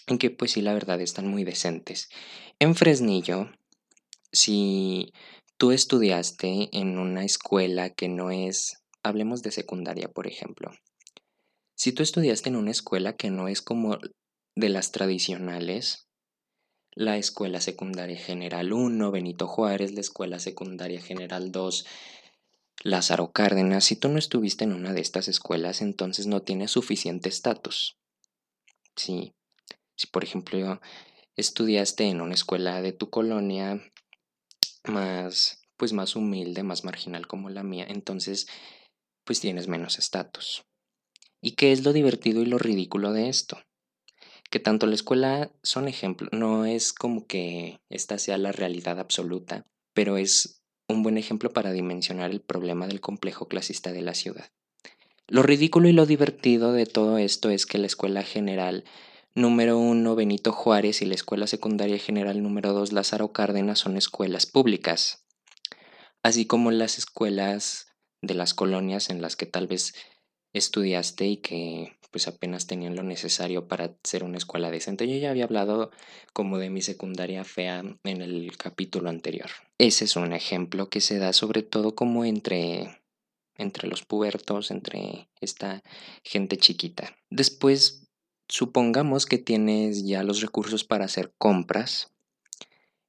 en 0.06 0.20
que 0.20 0.30
pues 0.30 0.52
sí, 0.52 0.62
la 0.62 0.74
verdad 0.74 1.02
están 1.02 1.28
muy 1.28 1.44
decentes. 1.44 2.10
En 2.60 2.76
Fresnillo, 2.76 3.50
si 4.32 5.14
tú 5.62 5.70
estudiaste 5.70 6.70
en 6.72 6.98
una 6.98 7.24
escuela 7.24 7.92
que 7.92 8.10
no 8.10 8.32
es, 8.32 8.82
hablemos 9.04 9.44
de 9.44 9.52
secundaria, 9.52 10.08
por 10.08 10.26
ejemplo, 10.26 10.72
si 11.76 11.92
tú 11.92 12.02
estudiaste 12.02 12.50
en 12.50 12.56
una 12.56 12.72
escuela 12.72 13.16
que 13.16 13.30
no 13.30 13.48
es 13.48 13.62
como 13.62 14.00
de 14.56 14.70
las 14.70 14.92
tradicionales, 14.92 16.08
la 16.94 17.18
Escuela 17.18 17.62
Secundaria 17.62 18.18
General 18.18 18.74
1, 18.74 19.12
Benito 19.12 19.46
Juárez, 19.46 19.94
la 19.94 20.02
Escuela 20.02 20.40
Secundaria 20.40 21.00
General 21.00 21.52
2, 21.52 21.86
Lázaro 22.84 23.32
Cárdenas, 23.32 23.86
si 23.86 23.96
tú 23.96 24.10
no 24.10 24.18
estuviste 24.18 24.64
en 24.64 24.74
una 24.74 24.94
de 24.94 25.02
estas 25.02 25.28
escuelas, 25.28 25.84
entonces 25.84 26.26
no 26.26 26.42
tienes 26.42 26.72
suficiente 26.72 27.30
estatus. 27.30 28.00
Sí. 28.96 29.36
Si, 29.96 30.08
por 30.08 30.24
ejemplo, 30.24 30.82
estudiaste 31.36 32.06
en 32.06 32.22
una 32.22 32.34
escuela 32.34 32.82
de 32.82 32.94
tu 32.94 33.12
colonia 33.12 33.80
más, 34.86 35.62
pues 35.78 35.94
más 35.94 36.16
humilde, 36.16 36.64
más 36.64 36.84
marginal 36.84 37.28
como 37.28 37.50
la 37.50 37.64
mía, 37.64 37.86
entonces, 37.88 38.48
pues 39.24 39.40
tienes 39.40 39.68
menos 39.68 40.00
estatus. 40.00 40.64
¿Y 41.42 41.52
qué 41.52 41.72
es 41.72 41.84
lo 41.84 41.94
divertido 41.94 42.42
y 42.42 42.46
lo 42.46 42.58
ridículo 42.58 43.14
de 43.14 43.30
esto? 43.30 43.58
que 44.52 44.60
tanto 44.60 44.86
la 44.86 44.96
escuela 44.96 45.50
son 45.64 45.88
ejemplos, 45.88 46.30
no 46.34 46.66
es 46.66 46.92
como 46.92 47.26
que 47.26 47.80
esta 47.90 48.20
sea 48.20 48.38
la 48.38 48.52
realidad 48.52 49.00
absoluta, 49.00 49.66
pero 49.94 50.18
es 50.18 50.62
un 50.90 51.04
buen 51.04 51.18
ejemplo 51.18 51.52
para 51.52 51.72
dimensionar 51.72 52.32
el 52.32 52.42
problema 52.42 52.86
del 52.86 53.00
complejo 53.00 53.48
clasista 53.48 53.94
de 53.94 54.02
la 54.02 54.14
ciudad. 54.14 54.52
Lo 55.28 55.42
ridículo 55.42 55.88
y 55.88 55.94
lo 55.94 56.06
divertido 56.06 56.74
de 56.74 56.86
todo 56.86 57.18
esto 57.18 57.50
es 57.50 57.66
que 57.66 57.78
la 57.78 57.88
escuela 57.88 58.24
general 58.24 58.84
número 59.34 59.78
1 59.78 60.16
Benito 60.16 60.52
Juárez 60.52 61.02
y 61.02 61.06
la 61.06 61.16
escuela 61.16 61.48
secundaria 61.48 61.98
general 61.98 62.44
número 62.44 62.74
2 62.74 62.92
Lázaro 62.92 63.32
Cárdenas 63.32 63.80
son 63.80 63.98
escuelas 63.98 64.46
públicas, 64.46 65.26
así 66.22 66.46
como 66.46 66.72
las 66.72 66.98
escuelas 66.98 67.88
de 68.22 68.34
las 68.34 68.54
colonias 68.54 69.10
en 69.10 69.22
las 69.22 69.36
que 69.36 69.46
tal 69.46 69.68
vez 69.68 69.94
estudiaste 70.54 71.28
y 71.28 71.38
que 71.38 71.98
pues 72.12 72.28
apenas 72.28 72.68
tenían 72.68 72.96
lo 72.96 73.04
necesario 73.04 73.70
para 73.70 73.96
ser 74.04 74.26
una 74.26 74.38
escuela 74.38 74.70
decente. 74.70 75.08
Yo 75.08 75.16
ya 75.16 75.30
había 75.30 75.46
hablado 75.46 75.92
como 76.34 76.58
de 76.58 76.70
mi 76.70 76.82
secundaria 76.82 77.46
fea 77.46 77.84
en 78.04 78.22
el 78.22 78.58
capítulo 78.58 79.10
anterior. 79.10 79.50
Ese 79.78 80.04
es 80.04 80.18
un 80.18 80.34
ejemplo 80.34 80.90
que 80.90 81.00
se 81.00 81.20
da 81.20 81.32
sobre 81.32 81.64
todo 81.64 81.96
como 81.96 82.26
entre 82.26 83.02
entre 83.58 83.88
los 83.88 84.04
pubertos, 84.04 84.72
entre 84.72 85.30
esta 85.40 85.84
gente 86.24 86.58
chiquita. 86.58 87.16
Después, 87.30 88.01
supongamos 88.52 89.26
que 89.26 89.38
tienes 89.38 90.06
ya 90.06 90.24
los 90.24 90.42
recursos 90.42 90.84
para 90.84 91.06
hacer 91.06 91.34
compras. 91.38 92.12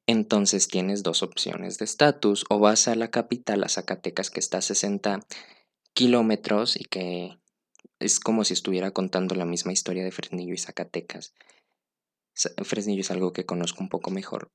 Entonces 0.06 0.68
tienes 0.68 1.02
dos 1.02 1.24
opciones 1.24 1.78
de 1.78 1.84
estatus. 1.84 2.44
O 2.48 2.60
vas 2.60 2.86
a 2.86 2.94
la 2.94 3.10
capital, 3.10 3.64
a 3.64 3.68
Zacatecas, 3.68 4.30
que 4.30 4.38
está 4.38 4.58
a 4.58 4.62
60 4.62 5.26
kilómetros 5.94 6.76
y 6.76 6.84
que 6.84 7.38
es 7.98 8.20
como 8.20 8.44
si 8.44 8.54
estuviera 8.54 8.92
contando 8.92 9.34
la 9.34 9.44
misma 9.44 9.72
historia 9.72 10.04
de 10.04 10.12
Fresnillo 10.12 10.54
y 10.54 10.58
Zacatecas. 10.58 11.34
Fresnillo 12.62 13.00
es 13.00 13.10
algo 13.10 13.32
que 13.32 13.44
conozco 13.44 13.82
un 13.82 13.88
poco 13.88 14.12
mejor. 14.12 14.52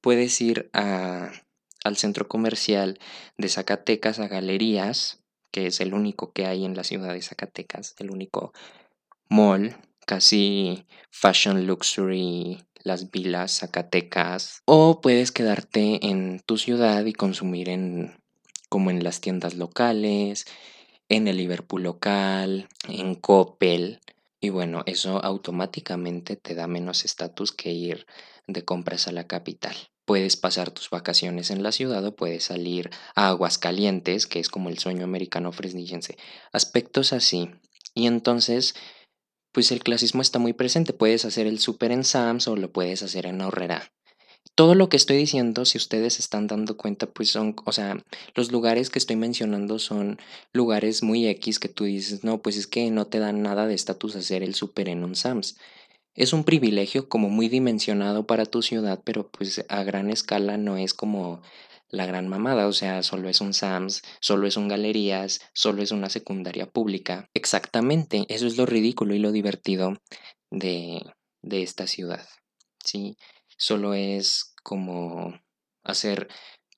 Puedes 0.00 0.40
ir 0.40 0.70
al 0.72 1.96
centro 1.96 2.28
comercial 2.28 3.00
de 3.36 3.48
Zacatecas, 3.48 4.20
a 4.20 4.28
Galerías, 4.28 5.24
que 5.50 5.66
es 5.66 5.80
el 5.80 5.92
único 5.92 6.32
que 6.32 6.46
hay 6.46 6.64
en 6.64 6.76
la 6.76 6.84
ciudad 6.84 7.12
de 7.12 7.20
Zacatecas, 7.20 7.96
el 7.98 8.10
único 8.12 8.52
mall, 9.28 9.76
casi 10.10 10.86
fashion 11.12 11.68
luxury, 11.68 12.64
las 12.82 13.12
vilas 13.12 13.60
Zacatecas. 13.60 14.60
O 14.64 15.00
puedes 15.00 15.30
quedarte 15.30 16.04
en 16.04 16.40
tu 16.44 16.58
ciudad 16.58 17.04
y 17.04 17.12
consumir 17.12 17.68
en 17.68 18.20
como 18.68 18.90
en 18.90 19.04
las 19.04 19.20
tiendas 19.20 19.54
locales, 19.54 20.46
en 21.08 21.28
el 21.28 21.36
Liverpool 21.36 21.84
local, 21.84 22.66
en 22.88 23.14
Coppel. 23.14 24.00
Y 24.40 24.48
bueno, 24.48 24.82
eso 24.86 25.24
automáticamente 25.24 26.34
te 26.34 26.56
da 26.56 26.66
menos 26.66 27.04
estatus 27.04 27.52
que 27.52 27.70
ir 27.70 28.04
de 28.48 28.64
compras 28.64 29.06
a 29.06 29.12
la 29.12 29.28
capital. 29.28 29.76
Puedes 30.06 30.36
pasar 30.36 30.72
tus 30.72 30.90
vacaciones 30.90 31.52
en 31.52 31.62
la 31.62 31.70
ciudad 31.70 32.04
o 32.04 32.16
puedes 32.16 32.42
salir 32.42 32.90
a 33.14 33.28
Aguascalientes, 33.28 34.26
que 34.26 34.40
es 34.40 34.48
como 34.48 34.70
el 34.70 34.78
sueño 34.80 35.04
americano 35.04 35.52
fresnillense. 35.52 36.16
Aspectos 36.50 37.12
así. 37.12 37.48
Y 37.94 38.06
entonces, 38.06 38.74
pues 39.52 39.72
el 39.72 39.82
clasismo 39.82 40.22
está 40.22 40.38
muy 40.38 40.52
presente. 40.52 40.92
Puedes 40.92 41.24
hacer 41.24 41.46
el 41.46 41.58
super 41.58 41.92
en 41.92 42.04
Sams 42.04 42.48
o 42.48 42.56
lo 42.56 42.72
puedes 42.72 43.02
hacer 43.02 43.26
en 43.26 43.40
Ahorrera. 43.40 43.92
Todo 44.54 44.74
lo 44.74 44.88
que 44.88 44.96
estoy 44.96 45.16
diciendo, 45.16 45.64
si 45.64 45.78
ustedes 45.78 46.18
están 46.18 46.46
dando 46.46 46.76
cuenta, 46.76 47.06
pues 47.06 47.30
son, 47.30 47.54
o 47.64 47.72
sea, 47.72 48.02
los 48.34 48.50
lugares 48.52 48.90
que 48.90 48.98
estoy 48.98 49.16
mencionando 49.16 49.78
son 49.78 50.18
lugares 50.52 51.02
muy 51.02 51.26
X 51.28 51.58
que 51.58 51.68
tú 51.68 51.84
dices, 51.84 52.24
no, 52.24 52.42
pues 52.42 52.56
es 52.56 52.66
que 52.66 52.90
no 52.90 53.06
te 53.06 53.18
dan 53.18 53.42
nada 53.42 53.66
de 53.66 53.74
estatus 53.74 54.16
hacer 54.16 54.42
el 54.42 54.54
super 54.54 54.88
en 54.88 55.04
un 55.04 55.14
SAMS. 55.14 55.56
Es 56.14 56.32
un 56.32 56.44
privilegio 56.44 57.08
como 57.08 57.30
muy 57.30 57.48
dimensionado 57.48 58.26
para 58.26 58.44
tu 58.44 58.62
ciudad, 58.62 59.00
pero 59.04 59.30
pues 59.30 59.64
a 59.68 59.84
gran 59.84 60.10
escala 60.10 60.56
no 60.58 60.76
es 60.76 60.92
como 60.92 61.40
la 61.90 62.06
gran 62.06 62.28
mamada, 62.28 62.66
o 62.66 62.72
sea, 62.72 63.02
solo 63.02 63.28
es 63.28 63.40
un 63.40 63.52
SAMS, 63.52 64.02
solo 64.20 64.46
es 64.46 64.56
un 64.56 64.68
galerías, 64.68 65.40
solo 65.52 65.82
es 65.82 65.90
una 65.90 66.08
secundaria 66.08 66.66
pública. 66.70 67.28
Exactamente, 67.34 68.26
eso 68.28 68.46
es 68.46 68.56
lo 68.56 68.66
ridículo 68.66 69.14
y 69.14 69.18
lo 69.18 69.32
divertido 69.32 69.94
de, 70.50 71.02
de 71.42 71.62
esta 71.62 71.86
ciudad. 71.86 72.26
Sí, 72.84 73.16
solo 73.56 73.94
es 73.94 74.54
como 74.62 75.40
hacer 75.82 76.28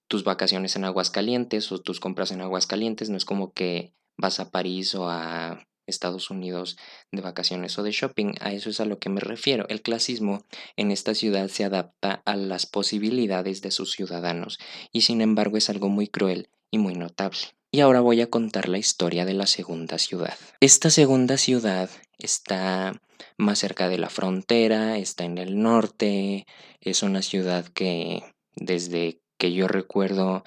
tus 0.09 0.25
vacaciones 0.25 0.77
en 0.77 0.85
Aguascalientes 0.85 1.71
o 1.73 1.79
tus 1.79 2.01
compras 2.01 2.33
en 2.33 2.41
Aguascalientes, 2.41 3.11
no 3.11 3.17
es 3.17 3.25
como 3.25 3.53
que 3.53 3.95
vas 4.17 4.41
a 4.41 4.51
París 4.51 4.95
o 4.95 5.09
a 5.09 5.67
Estados 5.87 6.31
Unidos 6.31 6.77
de 7.11 7.23
vacaciones 7.23 7.79
o 7.79 7.83
de 7.83 7.93
shopping, 7.93 8.35
a 8.41 8.53
eso 8.53 8.71
es 8.71 8.81
a 8.81 8.85
lo 8.85 8.99
que 8.99 9.09
me 9.09 9.21
refiero. 9.21 9.67
El 9.69 9.83
clasismo 9.83 10.45
en 10.77 10.91
esta 10.91 11.15
ciudad 11.15 11.49
se 11.49 11.65
adapta 11.65 12.23
a 12.25 12.37
las 12.37 12.67
posibilidades 12.67 13.63
de 13.63 13.71
sus 13.71 13.93
ciudadanos 13.93 14.59
y 14.93 15.03
sin 15.03 15.21
embargo 15.21 15.57
es 15.57 15.71
algo 15.71 15.89
muy 15.89 16.09
cruel 16.09 16.49
y 16.71 16.79
muy 16.79 16.95
notable. 16.95 17.39
Y 17.71 17.81
ahora 17.81 18.01
voy 18.01 18.21
a 18.21 18.29
contar 18.29 18.69
la 18.69 18.79
historia 18.79 19.25
de 19.25 19.33
la 19.33 19.47
segunda 19.47 19.99
ciudad. 19.99 20.37
Esta 20.61 20.91
segunda 20.91 21.39
ciudad 21.39 21.89
está 22.19 23.01
más 23.39 23.59
cerca 23.59 23.89
de 23.89 23.99
la 23.99 24.11
frontera, 24.11 24.99
está 24.99 25.25
en 25.25 25.39
el 25.39 25.61
norte, 25.61 26.47
es 26.81 27.03
una 27.03 27.23
ciudad 27.23 27.67
que 27.67 28.23
desde 28.57 29.21
que 29.39 29.53
yo 29.53 29.69
recuerdo 29.69 30.45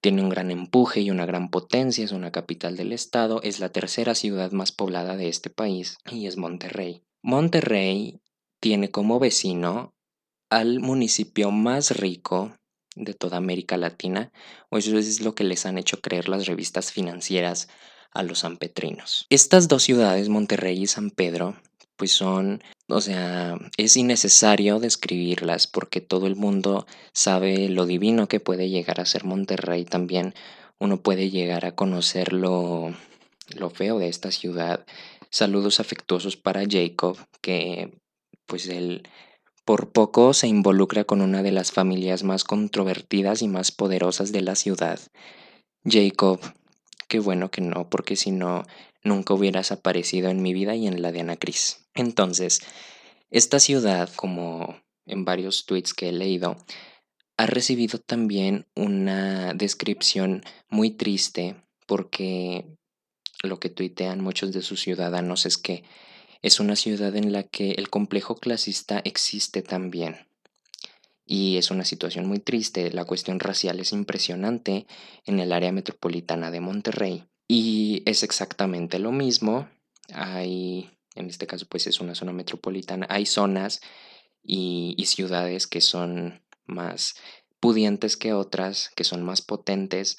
tiene 0.00 0.22
un 0.22 0.28
gran 0.28 0.50
empuje 0.50 1.00
y 1.00 1.10
una 1.10 1.26
gran 1.26 1.50
potencia, 1.50 2.04
es 2.04 2.12
una 2.12 2.32
capital 2.32 2.76
del 2.76 2.92
estado, 2.92 3.40
es 3.42 3.60
la 3.60 3.70
tercera 3.70 4.14
ciudad 4.14 4.52
más 4.52 4.72
poblada 4.72 5.16
de 5.16 5.28
este 5.28 5.50
país 5.50 5.98
y 6.10 6.26
es 6.26 6.36
Monterrey. 6.36 7.02
Monterrey 7.22 8.20
tiene 8.60 8.90
como 8.90 9.18
vecino 9.18 9.94
al 10.48 10.80
municipio 10.80 11.50
más 11.50 11.96
rico 11.96 12.56
de 12.96 13.14
toda 13.14 13.36
América 13.36 13.76
Latina, 13.76 14.32
o 14.68 14.78
eso 14.78 14.98
es 14.98 15.20
lo 15.20 15.34
que 15.34 15.44
les 15.44 15.64
han 15.64 15.78
hecho 15.78 16.00
creer 16.00 16.28
las 16.28 16.46
revistas 16.46 16.92
financieras 16.92 17.68
a 18.12 18.22
los 18.22 18.40
sanpetrinos. 18.40 19.26
Estas 19.30 19.68
dos 19.68 19.82
ciudades, 19.82 20.28
Monterrey 20.28 20.82
y 20.82 20.86
San 20.86 21.10
Pedro, 21.10 21.56
pues 22.00 22.12
son, 22.12 22.62
o 22.88 23.02
sea, 23.02 23.58
es 23.76 23.94
innecesario 23.98 24.80
describirlas 24.80 25.66
porque 25.66 26.00
todo 26.00 26.26
el 26.26 26.34
mundo 26.34 26.86
sabe 27.12 27.68
lo 27.68 27.84
divino 27.84 28.26
que 28.26 28.40
puede 28.40 28.70
llegar 28.70 29.02
a 29.02 29.04
ser 29.04 29.24
Monterrey 29.24 29.84
también. 29.84 30.32
Uno 30.78 31.02
puede 31.02 31.28
llegar 31.28 31.66
a 31.66 31.74
conocer 31.74 32.32
lo, 32.32 32.94
lo 33.54 33.68
feo 33.68 33.98
de 33.98 34.08
esta 34.08 34.30
ciudad. 34.30 34.86
Saludos 35.28 35.78
afectuosos 35.78 36.38
para 36.38 36.62
Jacob, 36.66 37.18
que 37.42 37.92
pues 38.46 38.66
él 38.68 39.02
por 39.66 39.92
poco 39.92 40.32
se 40.32 40.48
involucra 40.48 41.04
con 41.04 41.20
una 41.20 41.42
de 41.42 41.52
las 41.52 41.72
familias 41.72 42.24
más 42.24 42.44
controvertidas 42.44 43.42
y 43.42 43.48
más 43.48 43.72
poderosas 43.72 44.32
de 44.32 44.40
la 44.40 44.54
ciudad. 44.54 44.98
Jacob, 45.84 46.40
qué 47.08 47.18
bueno 47.18 47.50
que 47.50 47.60
no, 47.60 47.90
porque 47.90 48.16
si 48.16 48.30
no, 48.30 48.62
nunca 49.04 49.34
hubieras 49.34 49.70
aparecido 49.70 50.30
en 50.30 50.40
mi 50.40 50.54
vida 50.54 50.74
y 50.76 50.86
en 50.86 51.02
la 51.02 51.12
de 51.12 51.20
Ana 51.20 51.36
Cris. 51.36 51.80
Entonces, 52.00 52.60
esta 53.30 53.60
ciudad, 53.60 54.10
como 54.16 54.80
en 55.06 55.24
varios 55.24 55.66
tweets 55.66 55.92
que 55.92 56.08
he 56.08 56.12
leído, 56.12 56.56
ha 57.36 57.46
recibido 57.46 57.98
también 57.98 58.66
una 58.74 59.52
descripción 59.54 60.42
muy 60.68 60.90
triste 60.90 61.56
porque 61.86 62.64
lo 63.42 63.60
que 63.60 63.68
tuitean 63.68 64.20
muchos 64.22 64.52
de 64.52 64.62
sus 64.62 64.80
ciudadanos 64.80 65.44
es 65.44 65.58
que 65.58 65.84
es 66.42 66.58
una 66.58 66.74
ciudad 66.74 67.14
en 67.16 67.32
la 67.32 67.42
que 67.42 67.72
el 67.72 67.90
complejo 67.90 68.36
clasista 68.36 69.00
existe 69.04 69.60
también. 69.60 70.26
Y 71.26 71.58
es 71.58 71.70
una 71.70 71.84
situación 71.84 72.26
muy 72.26 72.38
triste. 72.38 72.90
La 72.92 73.04
cuestión 73.04 73.40
racial 73.40 73.78
es 73.78 73.92
impresionante 73.92 74.86
en 75.26 75.38
el 75.38 75.52
área 75.52 75.70
metropolitana 75.70 76.50
de 76.50 76.60
Monterrey. 76.60 77.24
Y 77.46 78.02
es 78.06 78.22
exactamente 78.22 78.98
lo 78.98 79.12
mismo. 79.12 79.68
Hay, 80.12 80.90
en 81.14 81.26
este 81.26 81.46
caso 81.46 81.66
pues 81.68 81.86
es 81.86 82.00
una 82.00 82.14
zona 82.14 82.32
metropolitana, 82.32 83.06
hay 83.08 83.26
zonas 83.26 83.80
y, 84.42 84.94
y 84.96 85.06
ciudades 85.06 85.66
que 85.66 85.80
son 85.80 86.42
más 86.66 87.14
pudientes 87.60 88.16
que 88.16 88.32
otras, 88.32 88.90
que 88.96 89.04
son 89.04 89.22
más 89.22 89.42
potentes 89.42 90.18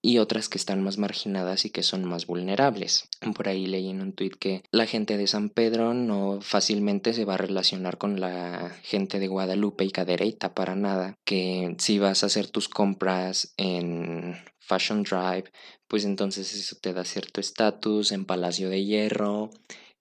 y 0.00 0.18
otras 0.18 0.48
que 0.48 0.58
están 0.58 0.82
más 0.82 0.96
marginadas 0.96 1.64
y 1.64 1.70
que 1.70 1.82
son 1.82 2.04
más 2.04 2.26
vulnerables. 2.26 3.08
Por 3.34 3.48
ahí 3.48 3.66
leí 3.66 3.90
en 3.90 4.00
un 4.00 4.12
tuit 4.12 4.36
que 4.36 4.62
la 4.70 4.86
gente 4.86 5.16
de 5.16 5.26
San 5.26 5.50
Pedro 5.50 5.92
no 5.92 6.40
fácilmente 6.40 7.12
se 7.12 7.24
va 7.24 7.34
a 7.34 7.38
relacionar 7.38 7.98
con 7.98 8.20
la 8.20 8.70
gente 8.82 9.18
de 9.18 9.28
Guadalupe 9.28 9.84
y 9.84 9.90
Cadereyta 9.90 10.54
para 10.54 10.76
nada, 10.76 11.16
que 11.24 11.74
si 11.78 11.98
vas 11.98 12.22
a 12.22 12.26
hacer 12.26 12.48
tus 12.48 12.68
compras 12.68 13.54
en 13.56 14.36
Fashion 14.60 15.02
Drive, 15.02 15.50
pues 15.88 16.04
entonces 16.04 16.54
eso 16.54 16.76
te 16.80 16.92
da 16.92 17.04
cierto 17.04 17.40
estatus 17.40 18.12
en 18.12 18.24
Palacio 18.24 18.70
de 18.70 18.84
Hierro, 18.84 19.50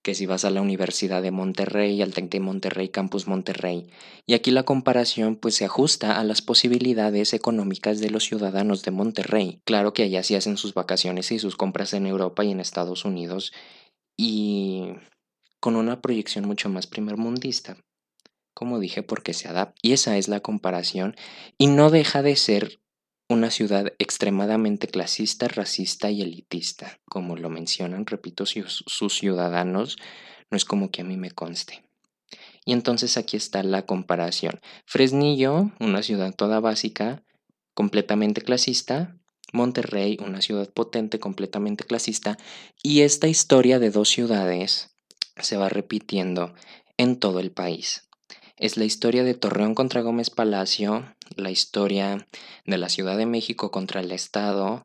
que 0.08 0.16
si 0.16 0.26
vas 0.26 0.46
a 0.46 0.52
la 0.52 0.62
Universidad 0.62 1.22
de 1.22 1.32
Monterrey, 1.32 2.02
al 2.02 2.14
TEC 2.14 2.30
de 2.30 2.40
Monterrey, 2.40 2.88
Campus 2.88 3.28
Monterrey. 3.28 3.90
Y 4.26 4.36
aquí 4.36 4.52
la 4.52 4.64
comparación 4.64 5.36
pues 5.36 5.56
se 5.56 5.66
ajusta 5.66 6.18
a 6.18 6.24
las 6.24 6.42
posibilidades 6.42 7.34
económicas 7.34 8.00
de 8.00 8.10
los 8.10 8.24
ciudadanos 8.24 8.84
de 8.84 8.92
Monterrey. 8.92 9.60
Claro 9.66 9.92
que 9.92 10.04
allá 10.04 10.24
sí 10.24 10.36
hacen 10.36 10.56
sus 10.56 10.74
vacaciones 10.74 11.30
y 11.34 11.40
sus 11.40 11.58
compras 11.58 11.92
en 11.92 12.08
Europa 12.08 12.46
y 12.46 12.52
en 12.52 12.62
Estados 12.62 13.04
Unidos 13.04 13.52
y 14.16 14.94
con 15.60 15.76
una 15.76 16.00
proyección 16.00 16.48
mucho 16.48 16.70
más 16.70 16.88
primermundista. 16.88 17.76
Como 18.54 18.80
dije, 18.80 19.04
porque 19.04 19.34
se 19.34 19.50
adapta. 19.50 19.76
Y 19.82 19.92
esa 19.92 20.16
es 20.16 20.30
la 20.30 20.40
comparación 20.40 21.18
y 21.58 21.68
no 21.68 21.90
deja 21.90 22.22
de 22.22 22.38
ser 22.38 22.80
una 23.30 23.52
ciudad 23.52 23.94
extremadamente 24.00 24.88
clasista, 24.88 25.48
racista 25.48 26.10
y 26.10 26.22
elitista, 26.22 27.00
como 27.06 27.36
lo 27.36 27.50
mencionan, 27.50 28.06
repito, 28.06 28.46
sus, 28.46 29.14
ciudadanos, 29.14 29.98
no 30.50 30.56
es 30.56 30.64
como 30.64 30.92
que 30.92 31.02
a 31.02 31.06
mí 31.06 31.18
me 31.18 31.32
conste. 31.32 31.84
Y 32.66 32.74
entonces 32.74 33.18
aquí 33.18 33.36
está 33.38 33.64
la 33.64 33.86
comparación. 33.86 34.60
Fresnillo, 34.86 35.72
una 35.80 36.04
ciudad 36.04 36.34
toda 36.34 36.60
básica, 36.60 37.24
completamente 37.74 38.42
clasista, 38.42 39.18
Monterrey, 39.54 40.18
una 40.22 40.42
ciudad 40.42 40.70
potente, 40.74 41.20
completamente 41.20 41.86
clasista, 41.86 42.38
y 42.84 43.02
esta 43.02 43.28
historia 43.28 43.80
de 43.80 43.92
dos 43.92 44.10
ciudades 44.10 44.96
se 45.40 45.58
va 45.58 45.70
repitiendo 45.70 46.54
en 46.98 47.20
todo 47.20 47.40
el 47.40 47.52
país 47.52 48.07
es 48.58 48.78
la 48.78 48.86
historia 48.86 49.24
de 49.24 49.34
Torreón 49.34 49.76
contra 49.76 50.02
Gómez 50.02 50.30
Palacio, 50.30 51.06
la 51.36 51.52
historia 51.52 52.28
de 52.66 52.78
la 52.78 52.90
Ciudad 52.90 53.18
de 53.18 53.26
México 53.26 53.72
contra 53.72 54.02
el 54.02 54.12
Estado, 54.12 54.84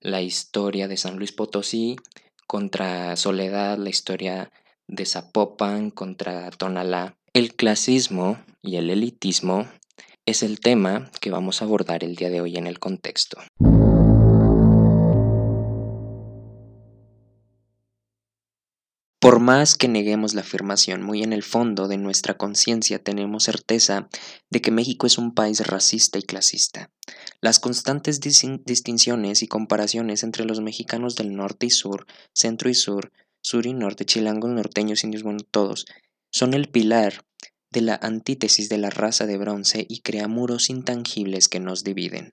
la 0.00 0.22
historia 0.22 0.88
de 0.88 0.96
San 0.96 1.16
Luis 1.16 1.32
Potosí 1.32 1.96
contra 2.46 3.16
Soledad, 3.16 3.78
la 3.78 3.90
historia 3.90 4.50
de 4.88 5.06
Zapopan 5.06 5.90
contra 5.90 6.50
Tonalá. 6.50 7.14
El 7.32 7.54
clasismo 7.54 8.38
y 8.60 8.76
el 8.76 8.90
elitismo 8.90 9.68
es 10.26 10.42
el 10.42 10.60
tema 10.60 11.10
que 11.20 11.30
vamos 11.30 11.62
a 11.62 11.64
abordar 11.64 12.04
el 12.04 12.16
día 12.16 12.28
de 12.30 12.40
hoy 12.40 12.56
en 12.56 12.66
el 12.66 12.78
contexto. 12.78 13.38
Más 19.42 19.74
que 19.74 19.88
neguemos 19.88 20.34
la 20.34 20.40
afirmación, 20.40 21.02
muy 21.02 21.22
en 21.22 21.32
el 21.32 21.42
fondo 21.42 21.88
de 21.88 21.98
nuestra 21.98 22.38
conciencia 22.38 22.98
tenemos 22.98 23.44
certeza 23.44 24.08
de 24.48 24.62
que 24.62 24.70
México 24.70 25.06
es 25.06 25.18
un 25.18 25.34
país 25.34 25.66
racista 25.66 26.18
y 26.18 26.22
clasista. 26.22 26.90
Las 27.40 27.58
constantes 27.58 28.20
distinciones 28.20 29.42
y 29.42 29.48
comparaciones 29.48 30.22
entre 30.22 30.46
los 30.46 30.60
mexicanos 30.60 31.16
del 31.16 31.34
norte 31.34 31.66
y 31.66 31.70
sur, 31.70 32.06
centro 32.32 32.70
y 32.70 32.74
sur, 32.74 33.12
sur 33.42 33.66
y 33.66 33.74
norte, 33.74 34.06
chilangos, 34.06 34.50
norteños, 34.50 35.04
indios, 35.04 35.24
bueno, 35.24 35.40
todos, 35.50 35.84
son 36.30 36.54
el 36.54 36.70
pilar 36.70 37.24
de 37.70 37.82
la 37.82 37.96
antítesis 37.96 38.68
de 38.68 38.78
la 38.78 38.90
raza 38.90 39.26
de 39.26 39.36
bronce 39.36 39.84
y 39.88 40.00
crea 40.00 40.28
muros 40.28 40.70
intangibles 40.70 41.48
que 41.48 41.60
nos 41.60 41.84
dividen. 41.84 42.32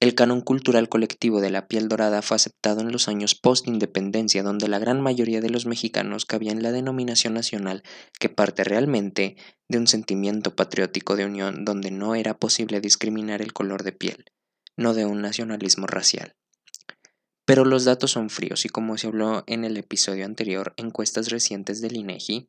El 0.00 0.14
canon 0.14 0.40
cultural 0.40 0.88
colectivo 0.88 1.42
de 1.42 1.50
la 1.50 1.68
piel 1.68 1.88
dorada 1.88 2.22
fue 2.22 2.36
aceptado 2.36 2.80
en 2.80 2.90
los 2.90 3.06
años 3.06 3.34
post-independencia, 3.34 4.42
donde 4.42 4.66
la 4.66 4.78
gran 4.78 5.02
mayoría 5.02 5.42
de 5.42 5.50
los 5.50 5.66
mexicanos 5.66 6.24
cabía 6.24 6.52
en 6.52 6.62
la 6.62 6.72
denominación 6.72 7.34
nacional 7.34 7.82
que 8.18 8.30
parte 8.30 8.64
realmente 8.64 9.36
de 9.68 9.76
un 9.76 9.86
sentimiento 9.86 10.56
patriótico 10.56 11.16
de 11.16 11.26
unión 11.26 11.66
donde 11.66 11.90
no 11.90 12.14
era 12.14 12.38
posible 12.38 12.80
discriminar 12.80 13.42
el 13.42 13.52
color 13.52 13.82
de 13.82 13.92
piel, 13.92 14.24
no 14.74 14.94
de 14.94 15.04
un 15.04 15.20
nacionalismo 15.20 15.86
racial. 15.86 16.34
Pero 17.44 17.66
los 17.66 17.84
datos 17.84 18.12
son 18.12 18.30
fríos 18.30 18.64
y 18.64 18.70
como 18.70 18.96
se 18.96 19.08
habló 19.08 19.44
en 19.46 19.64
el 19.64 19.76
episodio 19.76 20.24
anterior, 20.24 20.72
encuestas 20.78 21.28
recientes 21.28 21.82
del 21.82 21.96
INEGI 21.96 22.48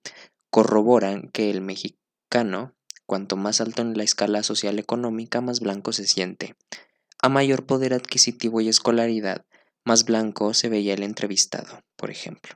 corroboran 0.49 1.29
que 1.33 1.49
el 1.49 1.59
mexicano, 1.59 2.75
cuanto 3.05 3.35
más 3.35 3.59
alto 3.59 3.81
en 3.81 3.97
la 3.97 4.03
escala 4.03 4.41
social 4.43 4.79
económica, 4.79 5.41
más 5.41 5.59
blanco 5.59 5.91
se 5.91 6.07
siente. 6.07 6.55
A 7.23 7.29
mayor 7.29 7.67
poder 7.67 7.93
adquisitivo 7.93 8.61
y 8.61 8.69
escolaridad, 8.69 9.45
más 9.85 10.05
blanco 10.05 10.55
se 10.55 10.69
veía 10.69 10.95
el 10.95 11.03
entrevistado, 11.03 11.83
por 11.95 12.09
ejemplo. 12.09 12.55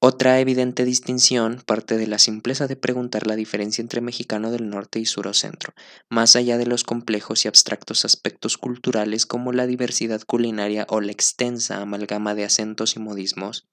Otra 0.00 0.40
evidente 0.40 0.84
distinción 0.84 1.62
parte 1.64 1.96
de 1.96 2.08
la 2.08 2.18
simpleza 2.18 2.66
de 2.66 2.74
preguntar 2.74 3.28
la 3.28 3.36
diferencia 3.36 3.80
entre 3.80 4.00
mexicano 4.00 4.50
del 4.50 4.68
norte 4.68 4.98
y 4.98 5.06
surocentro, 5.06 5.74
más 6.10 6.34
allá 6.34 6.58
de 6.58 6.66
los 6.66 6.82
complejos 6.82 7.44
y 7.44 7.48
abstractos 7.48 8.04
aspectos 8.04 8.58
culturales 8.58 9.26
como 9.26 9.52
la 9.52 9.68
diversidad 9.68 10.22
culinaria 10.22 10.84
o 10.88 11.00
la 11.00 11.12
extensa 11.12 11.80
amalgama 11.80 12.34
de 12.34 12.42
acentos 12.42 12.96
y 12.96 12.98
modismos. 12.98 13.68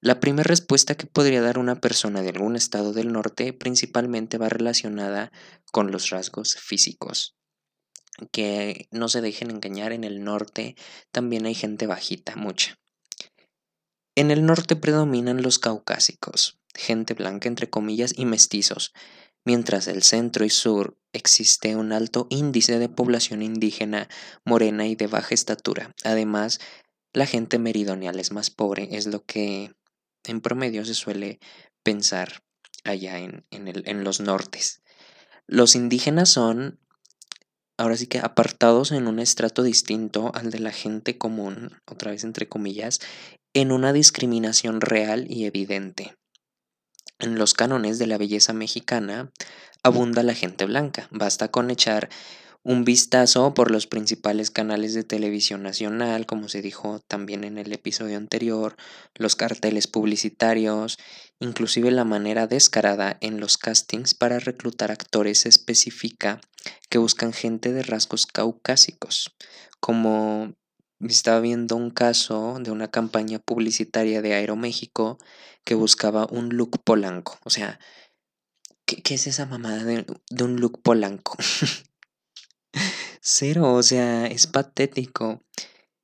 La 0.00 0.18
primera 0.18 0.48
respuesta 0.48 0.96
que 0.96 1.06
podría 1.06 1.40
dar 1.40 1.58
una 1.58 1.80
persona 1.80 2.22
de 2.22 2.30
algún 2.30 2.56
estado 2.56 2.92
del 2.92 3.12
norte 3.12 3.52
principalmente 3.52 4.38
va 4.38 4.48
relacionada 4.48 5.30
con 5.70 5.92
los 5.92 6.10
rasgos 6.10 6.56
físicos 6.56 7.37
que 8.32 8.88
no 8.90 9.08
se 9.08 9.20
dejen 9.20 9.50
engañar, 9.50 9.92
en 9.92 10.04
el 10.04 10.24
norte 10.24 10.76
también 11.10 11.46
hay 11.46 11.54
gente 11.54 11.86
bajita, 11.86 12.36
mucha. 12.36 12.78
En 14.14 14.30
el 14.30 14.44
norte 14.44 14.76
predominan 14.76 15.42
los 15.42 15.58
caucásicos, 15.58 16.58
gente 16.74 17.14
blanca 17.14 17.48
entre 17.48 17.70
comillas 17.70 18.14
y 18.16 18.24
mestizos, 18.24 18.92
mientras 19.44 19.86
el 19.86 20.02
centro 20.02 20.44
y 20.44 20.50
sur 20.50 20.98
existe 21.12 21.76
un 21.76 21.92
alto 21.92 22.26
índice 22.30 22.78
de 22.78 22.88
población 22.88 23.42
indígena, 23.42 24.08
morena 24.44 24.86
y 24.86 24.96
de 24.96 25.06
baja 25.06 25.34
estatura. 25.34 25.94
Además, 26.04 26.60
la 27.12 27.26
gente 27.26 27.58
meridional 27.58 28.18
es 28.18 28.32
más 28.32 28.50
pobre, 28.50 28.88
es 28.92 29.06
lo 29.06 29.24
que 29.24 29.72
en 30.24 30.40
promedio 30.40 30.84
se 30.84 30.94
suele 30.94 31.38
pensar 31.82 32.42
allá 32.84 33.18
en, 33.18 33.46
en 33.50 34.04
los 34.04 34.20
nortes. 34.20 34.82
Los 35.46 35.74
indígenas 35.74 36.28
son 36.28 36.78
ahora 37.78 37.96
sí 37.96 38.06
que 38.06 38.18
apartados 38.18 38.92
en 38.92 39.06
un 39.06 39.20
estrato 39.20 39.62
distinto 39.62 40.32
al 40.34 40.50
de 40.50 40.58
la 40.58 40.72
gente 40.72 41.16
común, 41.16 41.80
otra 41.86 42.10
vez 42.10 42.24
entre 42.24 42.48
comillas, 42.48 43.00
en 43.54 43.72
una 43.72 43.92
discriminación 43.92 44.80
real 44.80 45.26
y 45.30 45.46
evidente. 45.46 46.14
En 47.18 47.38
los 47.38 47.54
cánones 47.54 47.98
de 47.98 48.06
la 48.06 48.18
belleza 48.18 48.52
mexicana 48.52 49.30
abunda 49.82 50.22
la 50.22 50.34
gente 50.34 50.66
blanca, 50.66 51.08
basta 51.10 51.50
con 51.50 51.70
echar 51.70 52.10
un 52.68 52.84
vistazo 52.84 53.54
por 53.54 53.70
los 53.70 53.86
principales 53.86 54.50
canales 54.50 54.92
de 54.92 55.02
televisión 55.02 55.62
nacional, 55.62 56.26
como 56.26 56.50
se 56.50 56.60
dijo 56.60 57.00
también 57.08 57.44
en 57.44 57.56
el 57.56 57.72
episodio 57.72 58.18
anterior, 58.18 58.76
los 59.14 59.36
carteles 59.36 59.86
publicitarios, 59.86 60.98
inclusive 61.40 61.90
la 61.90 62.04
manera 62.04 62.46
descarada 62.46 63.16
en 63.22 63.40
los 63.40 63.56
castings 63.56 64.12
para 64.12 64.38
reclutar 64.38 64.90
actores 64.90 65.46
específica 65.46 66.42
que 66.90 66.98
buscan 66.98 67.32
gente 67.32 67.72
de 67.72 67.82
rasgos 67.82 68.26
caucásicos, 68.26 69.34
como 69.80 70.52
estaba 71.00 71.40
viendo 71.40 71.74
un 71.74 71.88
caso 71.88 72.58
de 72.60 72.70
una 72.70 72.90
campaña 72.90 73.38
publicitaria 73.38 74.20
de 74.20 74.34
Aeroméxico 74.34 75.16
que 75.64 75.74
buscaba 75.74 76.26
un 76.26 76.50
look 76.50 76.82
polanco. 76.84 77.38
O 77.44 77.48
sea, 77.48 77.80
¿qué, 78.84 79.14
es 79.14 79.26
esa 79.26 79.46
mamada 79.46 79.84
de 79.84 80.44
un 80.44 80.60
look 80.60 80.82
polanco? 80.82 81.34
Cero, 83.20 83.74
o 83.74 83.82
sea, 83.82 84.26
es 84.26 84.46
patético. 84.46 85.42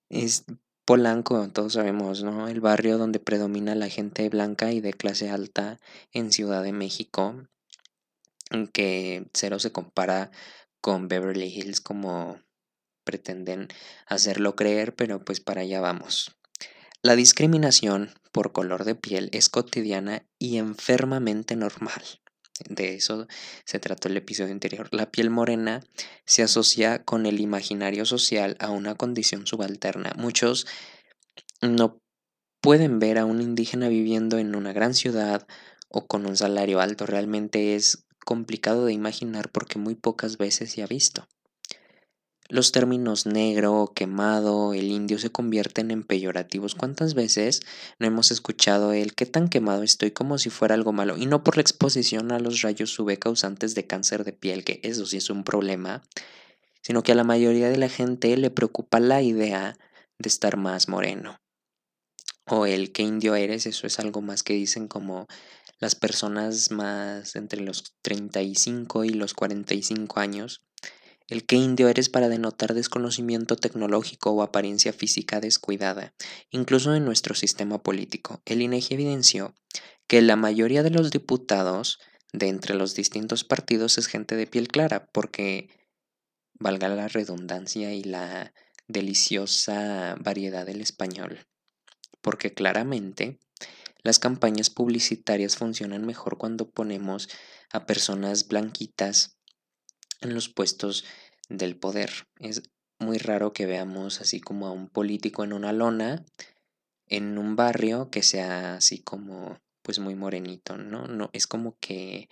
Es 0.08 0.44
Polanco, 0.84 1.48
todos 1.48 1.72
sabemos, 1.72 2.22
¿no? 2.22 2.46
El 2.48 2.60
barrio 2.60 2.98
donde 2.98 3.18
predomina 3.18 3.74
la 3.74 3.88
gente 3.88 4.28
blanca 4.28 4.72
y 4.72 4.80
de 4.80 4.92
clase 4.92 5.30
alta 5.30 5.80
en 6.12 6.30
Ciudad 6.30 6.62
de 6.62 6.72
México, 6.72 7.48
que 8.72 9.26
cero 9.32 9.58
se 9.58 9.72
compara 9.72 10.30
con 10.82 11.08
Beverly 11.08 11.46
Hills 11.46 11.80
como 11.80 12.38
pretenden 13.04 13.68
hacerlo 14.06 14.56
creer, 14.56 14.94
pero 14.94 15.24
pues 15.24 15.40
para 15.40 15.62
allá 15.62 15.80
vamos. 15.80 16.36
La 17.00 17.16
discriminación 17.16 18.10
por 18.30 18.52
color 18.52 18.84
de 18.84 18.94
piel 18.94 19.30
es 19.32 19.48
cotidiana 19.48 20.26
y 20.38 20.58
enfermamente 20.58 21.56
normal. 21.56 22.02
De 22.68 22.94
eso 22.94 23.26
se 23.64 23.80
trató 23.80 24.08
el 24.08 24.16
episodio 24.16 24.52
anterior. 24.52 24.88
La 24.92 25.10
piel 25.10 25.28
morena 25.28 25.82
se 26.24 26.42
asocia 26.42 27.04
con 27.04 27.26
el 27.26 27.40
imaginario 27.40 28.04
social 28.04 28.56
a 28.60 28.70
una 28.70 28.94
condición 28.94 29.46
subalterna. 29.46 30.12
Muchos 30.16 30.66
no 31.60 32.00
pueden 32.60 32.98
ver 33.00 33.18
a 33.18 33.24
un 33.24 33.42
indígena 33.42 33.88
viviendo 33.88 34.38
en 34.38 34.54
una 34.54 34.72
gran 34.72 34.94
ciudad 34.94 35.46
o 35.88 36.06
con 36.06 36.26
un 36.26 36.36
salario 36.36 36.80
alto. 36.80 37.06
Realmente 37.06 37.74
es 37.74 38.06
complicado 38.24 38.86
de 38.86 38.92
imaginar 38.92 39.50
porque 39.50 39.78
muy 39.78 39.96
pocas 39.96 40.38
veces 40.38 40.70
se 40.70 40.82
ha 40.82 40.86
visto. 40.86 41.26
Los 42.50 42.72
términos 42.72 43.24
negro, 43.24 43.92
quemado, 43.94 44.74
el 44.74 44.90
indio 44.90 45.18
se 45.18 45.32
convierten 45.32 45.90
en 45.90 46.02
peyorativos. 46.02 46.74
¿Cuántas 46.74 47.14
veces 47.14 47.62
no 47.98 48.06
hemos 48.06 48.30
escuchado 48.30 48.92
el 48.92 49.14
qué 49.14 49.24
tan 49.24 49.48
quemado 49.48 49.82
estoy 49.82 50.10
como 50.10 50.36
si 50.36 50.50
fuera 50.50 50.74
algo 50.74 50.92
malo? 50.92 51.16
Y 51.16 51.24
no 51.24 51.42
por 51.42 51.56
la 51.56 51.62
exposición 51.62 52.32
a 52.32 52.38
los 52.38 52.60
rayos 52.60 52.98
UV 52.98 53.18
causantes 53.18 53.74
de 53.74 53.86
cáncer 53.86 54.24
de 54.24 54.34
piel, 54.34 54.62
que 54.62 54.80
eso 54.82 55.06
sí 55.06 55.16
es 55.16 55.30
un 55.30 55.42
problema, 55.42 56.02
sino 56.82 57.02
que 57.02 57.12
a 57.12 57.14
la 57.14 57.24
mayoría 57.24 57.70
de 57.70 57.78
la 57.78 57.88
gente 57.88 58.36
le 58.36 58.50
preocupa 58.50 59.00
la 59.00 59.22
idea 59.22 59.78
de 60.18 60.28
estar 60.28 60.58
más 60.58 60.86
moreno. 60.86 61.40
O 62.46 62.66
el 62.66 62.92
qué 62.92 63.04
indio 63.04 63.36
eres, 63.36 63.64
eso 63.64 63.86
es 63.86 63.98
algo 63.98 64.20
más 64.20 64.42
que 64.42 64.52
dicen 64.52 64.86
como 64.86 65.28
las 65.78 65.94
personas 65.94 66.70
más 66.70 67.36
entre 67.36 67.62
los 67.62 67.94
35 68.02 69.04
y 69.04 69.10
los 69.10 69.32
45 69.32 70.20
años 70.20 70.60
el 71.28 71.46
que 71.46 71.56
indio 71.56 71.88
eres 71.88 72.08
para 72.08 72.28
denotar 72.28 72.74
desconocimiento 72.74 73.56
tecnológico 73.56 74.30
o 74.30 74.42
apariencia 74.42 74.92
física 74.92 75.40
descuidada, 75.40 76.14
incluso 76.50 76.94
en 76.94 77.04
nuestro 77.04 77.34
sistema 77.34 77.82
político. 77.82 78.42
El 78.44 78.62
INEGI 78.62 78.94
evidenció 78.94 79.54
que 80.06 80.20
la 80.20 80.36
mayoría 80.36 80.82
de 80.82 80.90
los 80.90 81.10
diputados 81.10 81.98
de 82.32 82.48
entre 82.48 82.74
los 82.74 82.94
distintos 82.94 83.44
partidos 83.44 83.96
es 83.96 84.06
gente 84.06 84.36
de 84.36 84.46
piel 84.46 84.68
clara, 84.68 85.08
porque 85.12 85.70
valga 86.54 86.88
la 86.88 87.08
redundancia 87.08 87.94
y 87.94 88.02
la 88.02 88.52
deliciosa 88.86 90.16
variedad 90.20 90.66
del 90.66 90.80
español, 90.80 91.46
porque 92.20 92.52
claramente 92.52 93.38
las 94.02 94.18
campañas 94.18 94.68
publicitarias 94.68 95.56
funcionan 95.56 96.04
mejor 96.04 96.36
cuando 96.36 96.70
ponemos 96.70 97.28
a 97.72 97.86
personas 97.86 98.48
blanquitas 98.48 99.38
en 100.24 100.34
los 100.34 100.48
puestos 100.48 101.04
del 101.48 101.76
poder. 101.76 102.26
Es 102.38 102.62
muy 102.98 103.18
raro 103.18 103.52
que 103.52 103.66
veamos 103.66 104.20
así 104.20 104.40
como 104.40 104.66
a 104.66 104.72
un 104.72 104.88
político 104.88 105.44
en 105.44 105.52
una 105.52 105.72
lona 105.72 106.24
en 107.08 107.38
un 107.38 107.56
barrio 107.56 108.10
que 108.10 108.22
sea 108.22 108.76
así 108.76 108.98
como 108.98 109.58
pues 109.82 109.98
muy 109.98 110.14
morenito, 110.14 110.76
¿no? 110.78 111.06
No 111.06 111.30
es 111.32 111.46
como 111.46 111.76
que 111.78 112.28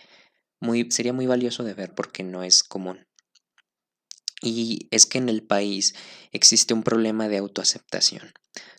muy 0.60 0.90
sería 0.90 1.12
muy 1.12 1.26
valioso 1.26 1.64
de 1.64 1.74
ver 1.74 1.94
porque 1.94 2.22
no 2.22 2.42
es 2.42 2.62
común. 2.62 3.06
Y 4.40 4.88
es 4.90 5.06
que 5.06 5.18
en 5.18 5.28
el 5.28 5.42
país 5.42 5.94
existe 6.32 6.74
un 6.74 6.82
problema 6.82 7.28
de 7.28 7.38
autoaceptación. 7.38 8.32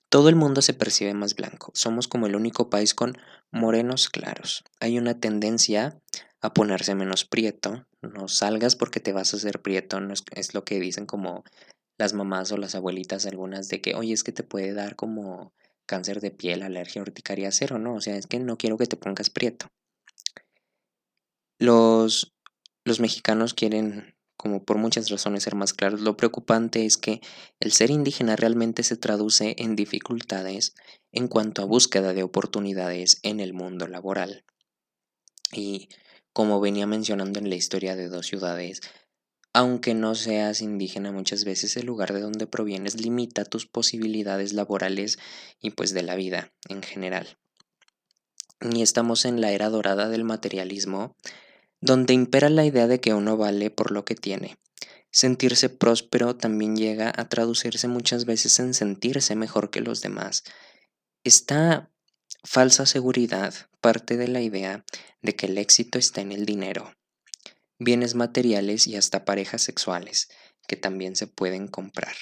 Todo 0.09 0.29
el 0.29 0.35
mundo 0.35 0.61
se 0.61 0.73
percibe 0.73 1.13
más 1.13 1.35
blanco. 1.35 1.71
Somos 1.73 2.07
como 2.07 2.27
el 2.27 2.35
único 2.35 2.69
país 2.69 2.93
con 2.93 3.17
morenos 3.51 4.09
claros. 4.09 4.63
Hay 4.79 4.97
una 4.97 5.19
tendencia 5.19 5.99
a 6.41 6.53
ponerse 6.53 6.95
menos 6.95 7.25
prieto. 7.25 7.87
No 8.03 8.27
salgas 8.27 8.75
porque 8.75 8.99
te 8.99 9.13
vas 9.13 9.33
a 9.33 9.37
hacer 9.37 9.61
prieto. 9.61 9.99
No 10.01 10.13
es, 10.13 10.53
lo 10.53 10.65
que 10.65 10.79
dicen 10.79 11.05
como 11.05 11.43
las 11.97 12.13
mamás 12.13 12.51
o 12.51 12.57
las 12.57 12.75
abuelitas 12.75 13.25
algunas 13.25 13.69
de 13.69 13.81
que, 13.81 13.95
oye, 13.95 14.13
es 14.13 14.23
que 14.23 14.33
te 14.33 14.43
puede 14.43 14.73
dar 14.73 14.95
como 14.95 15.53
cáncer 15.85 16.19
de 16.19 16.31
piel, 16.31 16.63
alergia, 16.63 17.01
urticaria 17.01 17.51
cero, 17.51 17.79
¿no? 17.79 17.95
O 17.95 18.01
sea, 18.01 18.17
es 18.17 18.27
que 18.27 18.39
no 18.39 18.57
quiero 18.57 18.77
que 18.77 18.87
te 18.87 18.97
pongas 18.97 19.29
prieto. 19.29 19.67
Los, 21.59 22.33
los 22.83 22.99
mexicanos 22.99 23.53
quieren, 23.53 24.15
como 24.35 24.63
por 24.63 24.77
muchas 24.77 25.09
razones, 25.09 25.43
ser 25.43 25.55
más 25.55 25.73
claros. 25.73 26.01
Lo 26.01 26.17
preocupante 26.17 26.85
es 26.85 26.97
que 26.97 27.21
el 27.61 27.71
ser 27.71 27.89
indígena 27.89 28.35
realmente 28.35 28.83
se 28.83 28.97
traduce 28.97 29.55
en 29.57 29.77
dificultades 29.77 30.75
en 31.13 31.29
cuanto 31.29 31.61
a 31.61 31.65
búsqueda 31.65 32.13
de 32.13 32.23
oportunidades 32.23 33.19
en 33.23 33.39
el 33.39 33.53
mundo 33.53 33.87
laboral. 33.87 34.43
Y 35.53 35.87
como 36.33 36.59
venía 36.59 36.87
mencionando 36.87 37.39
en 37.39 37.49
la 37.49 37.55
historia 37.55 37.95
de 37.95 38.09
dos 38.09 38.27
ciudades, 38.27 38.81
aunque 39.53 39.93
no 39.93 40.15
seas 40.15 40.61
indígena 40.61 41.11
muchas 41.11 41.45
veces 41.45 41.77
el 41.77 41.85
lugar 41.85 42.11
de 42.11 42.21
donde 42.21 42.47
provienes 42.47 42.99
limita 42.99 43.45
tus 43.45 43.67
posibilidades 43.67 44.53
laborales 44.53 45.19
y 45.61 45.69
pues 45.69 45.93
de 45.93 46.01
la 46.01 46.15
vida 46.15 46.51
en 46.67 46.81
general. 46.81 47.37
Y 48.59 48.81
estamos 48.81 49.25
en 49.25 49.41
la 49.41 49.51
era 49.51 49.69
dorada 49.69 50.09
del 50.09 50.23
materialismo, 50.23 51.15
donde 51.81 52.13
impera 52.13 52.49
la 52.49 52.65
idea 52.65 52.87
de 52.87 52.99
que 52.99 53.13
uno 53.13 53.37
vale 53.37 53.69
por 53.69 53.91
lo 53.91 54.05
que 54.05 54.15
tiene. 54.15 54.57
Sentirse 55.11 55.69
próspero 55.69 56.35
también 56.35 56.75
llega 56.75 57.13
a 57.15 57.29
traducirse 57.29 57.87
muchas 57.87 58.25
veces 58.25 58.59
en 58.59 58.73
sentirse 58.73 59.35
mejor 59.35 59.69
que 59.69 59.81
los 59.81 60.01
demás. 60.01 60.43
Esta 61.23 61.92
falsa 62.43 62.85
seguridad 62.85 63.53
parte 63.81 64.17
de 64.17 64.27
la 64.27 64.41
idea 64.41 64.83
de 65.21 65.35
que 65.35 65.45
el 65.45 65.57
éxito 65.57 65.97
está 65.97 66.21
en 66.21 66.31
el 66.31 66.45
dinero, 66.45 66.93
bienes 67.79 68.15
materiales 68.15 68.87
y 68.87 68.95
hasta 68.95 69.25
parejas 69.25 69.61
sexuales 69.61 70.29
que 70.67 70.75
también 70.75 71.15
se 71.15 71.27
pueden 71.27 71.67
comprar. 71.67 72.15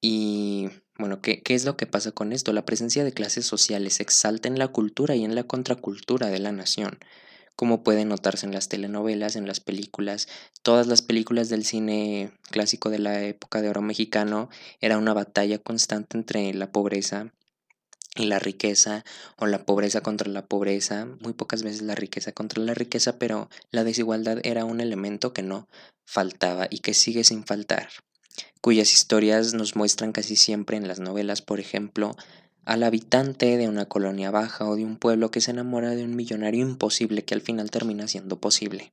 Y 0.00 0.70
bueno, 0.98 1.20
¿qué, 1.20 1.42
¿qué, 1.42 1.54
es 1.54 1.64
lo 1.64 1.76
que 1.76 1.86
pasa 1.86 2.12
con 2.12 2.32
esto? 2.32 2.52
La 2.52 2.64
presencia 2.64 3.04
de 3.04 3.12
clases 3.12 3.44
sociales 3.44 4.00
exalta 4.00 4.48
en 4.48 4.58
la 4.58 4.68
cultura 4.68 5.14
y 5.14 5.24
en 5.24 5.34
la 5.34 5.44
contracultura 5.44 6.28
de 6.28 6.38
la 6.38 6.52
nación, 6.52 6.98
como 7.56 7.82
puede 7.82 8.06
notarse 8.06 8.46
en 8.46 8.52
las 8.52 8.68
telenovelas, 8.68 9.36
en 9.36 9.46
las 9.46 9.60
películas. 9.60 10.26
Todas 10.62 10.86
las 10.86 11.02
películas 11.02 11.50
del 11.50 11.66
cine 11.66 12.32
clásico 12.50 12.88
de 12.88 12.98
la 12.98 13.22
época 13.24 13.60
de 13.60 13.68
oro 13.68 13.82
mexicano 13.82 14.48
era 14.80 14.96
una 14.96 15.12
batalla 15.12 15.58
constante 15.58 16.16
entre 16.16 16.54
la 16.54 16.72
pobreza 16.72 17.32
la 18.28 18.38
riqueza 18.38 19.04
o 19.36 19.46
la 19.46 19.64
pobreza 19.64 20.00
contra 20.00 20.28
la 20.28 20.46
pobreza, 20.46 21.06
muy 21.20 21.32
pocas 21.32 21.62
veces 21.62 21.82
la 21.82 21.94
riqueza 21.94 22.32
contra 22.32 22.62
la 22.62 22.74
riqueza, 22.74 23.18
pero 23.18 23.48
la 23.70 23.84
desigualdad 23.84 24.38
era 24.42 24.64
un 24.64 24.80
elemento 24.80 25.32
que 25.32 25.42
no 25.42 25.68
faltaba 26.04 26.66
y 26.70 26.78
que 26.78 26.94
sigue 26.94 27.24
sin 27.24 27.44
faltar, 27.44 27.88
cuyas 28.60 28.92
historias 28.92 29.54
nos 29.54 29.76
muestran 29.76 30.12
casi 30.12 30.36
siempre 30.36 30.76
en 30.76 30.88
las 30.88 31.00
novelas, 31.00 31.42
por 31.42 31.60
ejemplo, 31.60 32.16
al 32.64 32.82
habitante 32.82 33.56
de 33.56 33.68
una 33.68 33.86
colonia 33.86 34.30
baja 34.30 34.68
o 34.68 34.76
de 34.76 34.84
un 34.84 34.96
pueblo 34.96 35.30
que 35.30 35.40
se 35.40 35.50
enamora 35.50 35.90
de 35.90 36.04
un 36.04 36.14
millonario 36.14 36.66
imposible 36.66 37.24
que 37.24 37.34
al 37.34 37.40
final 37.40 37.70
termina 37.70 38.06
siendo 38.06 38.40
posible. 38.40 38.92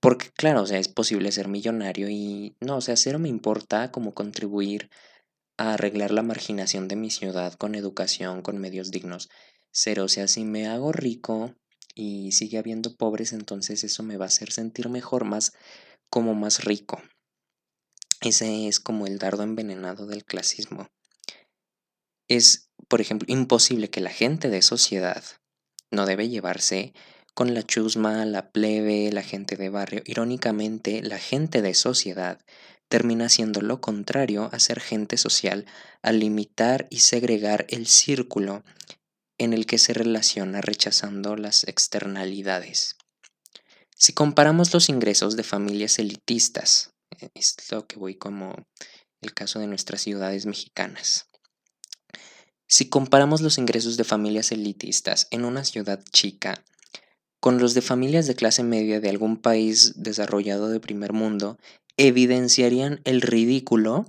Porque 0.00 0.30
claro, 0.30 0.62
o 0.62 0.66
sea, 0.66 0.78
es 0.78 0.88
posible 0.88 1.32
ser 1.32 1.48
millonario 1.48 2.08
y 2.08 2.54
no, 2.60 2.76
o 2.76 2.80
sea, 2.80 2.96
cero 2.96 3.18
me 3.18 3.28
importa 3.28 3.90
como 3.90 4.14
contribuir 4.14 4.90
a 5.56 5.74
arreglar 5.74 6.10
la 6.10 6.22
marginación 6.22 6.88
de 6.88 6.96
mi 6.96 7.10
ciudad 7.10 7.54
con 7.54 7.74
educación, 7.74 8.42
con 8.42 8.58
medios 8.58 8.90
dignos. 8.90 9.28
Cero, 9.72 10.04
o 10.04 10.08
sea, 10.08 10.28
si 10.28 10.44
me 10.44 10.66
hago 10.66 10.92
rico 10.92 11.54
y 11.94 12.32
sigue 12.32 12.58
habiendo 12.58 12.96
pobres, 12.96 13.32
entonces 13.32 13.84
eso 13.84 14.02
me 14.02 14.16
va 14.16 14.26
a 14.26 14.28
hacer 14.28 14.52
sentir 14.52 14.88
mejor, 14.88 15.24
más 15.24 15.52
como 16.10 16.34
más 16.34 16.64
rico. 16.64 17.02
Ese 18.20 18.68
es 18.68 18.80
como 18.80 19.06
el 19.06 19.18
dardo 19.18 19.42
envenenado 19.42 20.06
del 20.06 20.24
clasismo. 20.24 20.88
Es, 22.28 22.70
por 22.88 23.00
ejemplo, 23.00 23.26
imposible 23.30 23.90
que 23.90 24.00
la 24.00 24.10
gente 24.10 24.48
de 24.48 24.62
sociedad 24.62 25.22
no 25.90 26.06
debe 26.06 26.28
llevarse 26.28 26.92
con 27.34 27.52
la 27.52 27.62
chusma, 27.62 28.24
la 28.24 28.50
plebe, 28.50 29.12
la 29.12 29.22
gente 29.22 29.56
de 29.56 29.68
barrio. 29.68 30.02
Irónicamente, 30.06 31.02
la 31.02 31.18
gente 31.18 31.60
de 31.60 31.74
sociedad 31.74 32.40
termina 32.88 33.28
siendo 33.28 33.60
lo 33.60 33.80
contrario 33.80 34.48
a 34.52 34.58
ser 34.58 34.80
gente 34.80 35.16
social, 35.16 35.66
al 36.02 36.20
limitar 36.20 36.86
y 36.90 37.00
segregar 37.00 37.66
el 37.68 37.86
círculo 37.86 38.64
en 39.38 39.52
el 39.52 39.66
que 39.66 39.78
se 39.78 39.92
relaciona 39.92 40.60
rechazando 40.60 41.36
las 41.36 41.64
externalidades. 41.64 42.96
Si 43.96 44.12
comparamos 44.12 44.72
los 44.72 44.88
ingresos 44.88 45.36
de 45.36 45.42
familias 45.42 45.98
elitistas, 45.98 46.90
eh, 47.20 47.28
es 47.34 47.56
lo 47.70 47.86
que 47.86 47.98
voy 47.98 48.14
como 48.14 48.54
el 49.20 49.34
caso 49.34 49.58
de 49.58 49.66
nuestras 49.66 50.02
ciudades 50.02 50.46
mexicanas. 50.46 51.28
Si 52.68 52.88
comparamos 52.88 53.40
los 53.40 53.58
ingresos 53.58 53.96
de 53.96 54.04
familias 54.04 54.52
elitistas 54.52 55.28
en 55.30 55.44
una 55.44 55.64
ciudad 55.64 56.02
chica 56.12 56.64
con 57.40 57.58
los 57.58 57.74
de 57.74 57.82
familias 57.82 58.26
de 58.26 58.34
clase 58.34 58.64
media 58.64 59.00
de 59.00 59.08
algún 59.08 59.36
país 59.36 59.92
desarrollado 59.96 60.68
de 60.68 60.80
primer 60.80 61.12
mundo, 61.12 61.58
evidenciarían 61.96 63.00
el 63.04 63.22
ridículo 63.22 64.06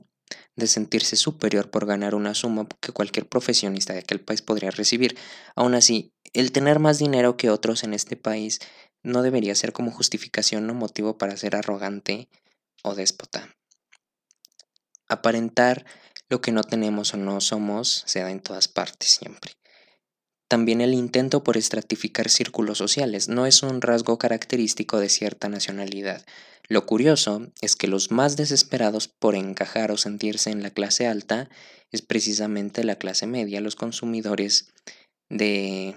de 0.56 0.67
sentirse 0.67 1.15
superior 1.15 1.69
por 1.69 1.86
ganar 1.86 2.15
una 2.15 2.34
suma 2.34 2.67
que 2.82 2.91
cualquier 2.91 3.28
profesionista 3.28 3.93
de 3.93 4.00
aquel 4.00 4.19
país 4.19 4.41
podría 4.41 4.71
recibir. 4.71 5.17
Aún 5.56 5.76
así, 5.76 6.12
el 6.34 6.52
tener 6.52 6.80
más 6.80 7.00
dinero 7.00 7.38
que 7.38 7.50
otros 7.50 7.84
en 7.84 7.93
este 7.93 8.17
país 8.17 8.60
no 9.04 9.21
debería 9.21 9.56
ser 9.56 9.71
como 9.71 9.91
justificación 9.91 10.69
o 10.69 10.73
motivo 10.73 11.17
para 11.17 11.38
ser 11.38 11.56
arrogante 11.56 12.28
o 12.84 12.95
déspota. 12.95 13.56
Aparentar 15.08 15.86
lo 16.30 16.41
que 16.41 16.52
no 16.52 16.63
tenemos 16.63 17.13
o 17.13 17.17
no 17.17 17.39
somos 17.39 18.04
se 18.06 18.19
da 18.19 18.32
en 18.32 18.41
todas 18.41 18.67
partes 18.67 19.12
siempre. 19.12 19.54
También 20.50 20.82
el 20.82 20.93
intento 20.93 21.43
por 21.43 21.58
estratificar 21.58 22.30
círculos 22.30 22.78
sociales 22.78 23.28
no 23.28 23.45
es 23.45 23.63
un 23.63 23.82
rasgo 23.82 24.17
característico 24.17 25.00
de 25.00 25.10
cierta 25.10 25.50
nacionalidad. 25.50 26.26
Lo 26.67 26.86
curioso 26.86 27.47
es 27.62 27.75
que 27.75 27.88
los 27.88 28.12
más 28.12 28.36
desesperados 28.36 29.08
por 29.08 29.36
encajar 29.36 29.91
o 29.91 29.97
sentirse 29.97 30.51
en 30.51 30.63
la 30.63 30.71
clase 30.71 31.08
alta 31.08 31.49
es 31.91 32.01
precisamente 32.01 32.84
la 32.84 32.97
clase 32.97 33.25
media, 33.25 33.62
los 33.62 33.75
consumidores 33.75 34.73
de 35.30 35.95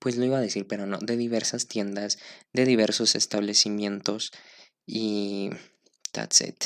pues 0.00 0.16
lo 0.16 0.24
iba 0.24 0.38
a 0.38 0.42
decir, 0.42 0.66
pero 0.66 0.86
no, 0.86 0.98
de 0.98 1.16
diversas 1.16 1.66
tiendas, 1.66 2.18
de 2.52 2.64
diversos 2.64 3.14
establecimientos 3.14 4.32
y 4.86 5.50
that's 6.12 6.40
it. 6.40 6.64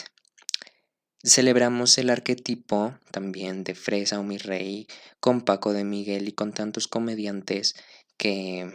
Celebramos 1.24 1.98
el 1.98 2.10
arquetipo 2.10 2.98
también 3.12 3.64
de 3.64 3.74
Fresa 3.74 4.18
o 4.18 4.24
mi 4.24 4.38
rey, 4.38 4.88
con 5.20 5.42
Paco 5.42 5.72
de 5.72 5.84
Miguel 5.84 6.28
y 6.28 6.32
con 6.32 6.52
tantos 6.52 6.88
comediantes 6.88 7.74
que 8.16 8.72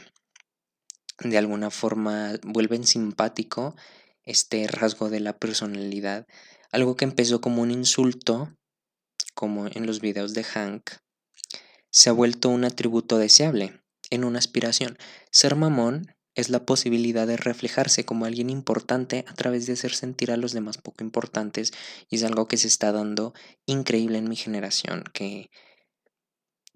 de 1.23 1.37
alguna 1.37 1.69
forma 1.69 2.33
vuelven 2.43 2.85
simpático 2.85 3.75
este 4.23 4.67
rasgo 4.67 5.09
de 5.09 5.19
la 5.19 5.37
personalidad, 5.37 6.27
algo 6.71 6.95
que 6.95 7.05
empezó 7.05 7.41
como 7.41 7.61
un 7.61 7.71
insulto, 7.71 8.53
como 9.33 9.67
en 9.67 9.85
los 9.85 10.01
videos 10.01 10.33
de 10.33 10.43
Hank, 10.43 10.91
se 11.89 12.09
ha 12.09 12.13
vuelto 12.13 12.49
un 12.49 12.65
atributo 12.65 13.17
deseable, 13.17 13.81
en 14.09 14.23
una 14.23 14.39
aspiración. 14.39 14.97
Ser 15.31 15.55
mamón 15.55 16.13
es 16.35 16.49
la 16.49 16.65
posibilidad 16.65 17.25
de 17.25 17.37
reflejarse 17.37 18.05
como 18.05 18.25
alguien 18.25 18.49
importante 18.49 19.25
a 19.27 19.33
través 19.33 19.65
de 19.65 19.73
hacer 19.73 19.95
sentir 19.95 20.31
a 20.31 20.37
los 20.37 20.53
demás 20.53 20.77
poco 20.77 21.03
importantes 21.03 21.71
y 22.09 22.17
es 22.17 22.23
algo 22.23 22.47
que 22.47 22.57
se 22.57 22.67
está 22.67 22.91
dando 22.91 23.33
increíble 23.65 24.19
en 24.19 24.29
mi 24.29 24.35
generación, 24.35 25.03
que 25.13 25.49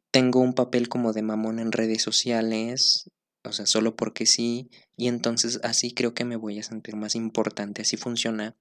tengo 0.09 0.39
un 0.39 0.53
papel 0.53 0.89
como 0.89 1.13
de 1.13 1.21
mamón 1.21 1.59
en 1.59 1.71
redes 1.71 2.01
sociales, 2.01 3.09
o 3.43 3.51
sea, 3.51 3.65
solo 3.65 3.95
porque 3.95 4.25
sí, 4.25 4.69
y 4.95 5.07
entonces 5.07 5.59
así 5.63 5.93
creo 5.93 6.13
que 6.13 6.25
me 6.25 6.35
voy 6.35 6.59
a 6.59 6.63
sentir 6.63 6.95
más 6.95 7.15
importante, 7.15 7.81
así 7.81 7.97
funciona 7.97 8.55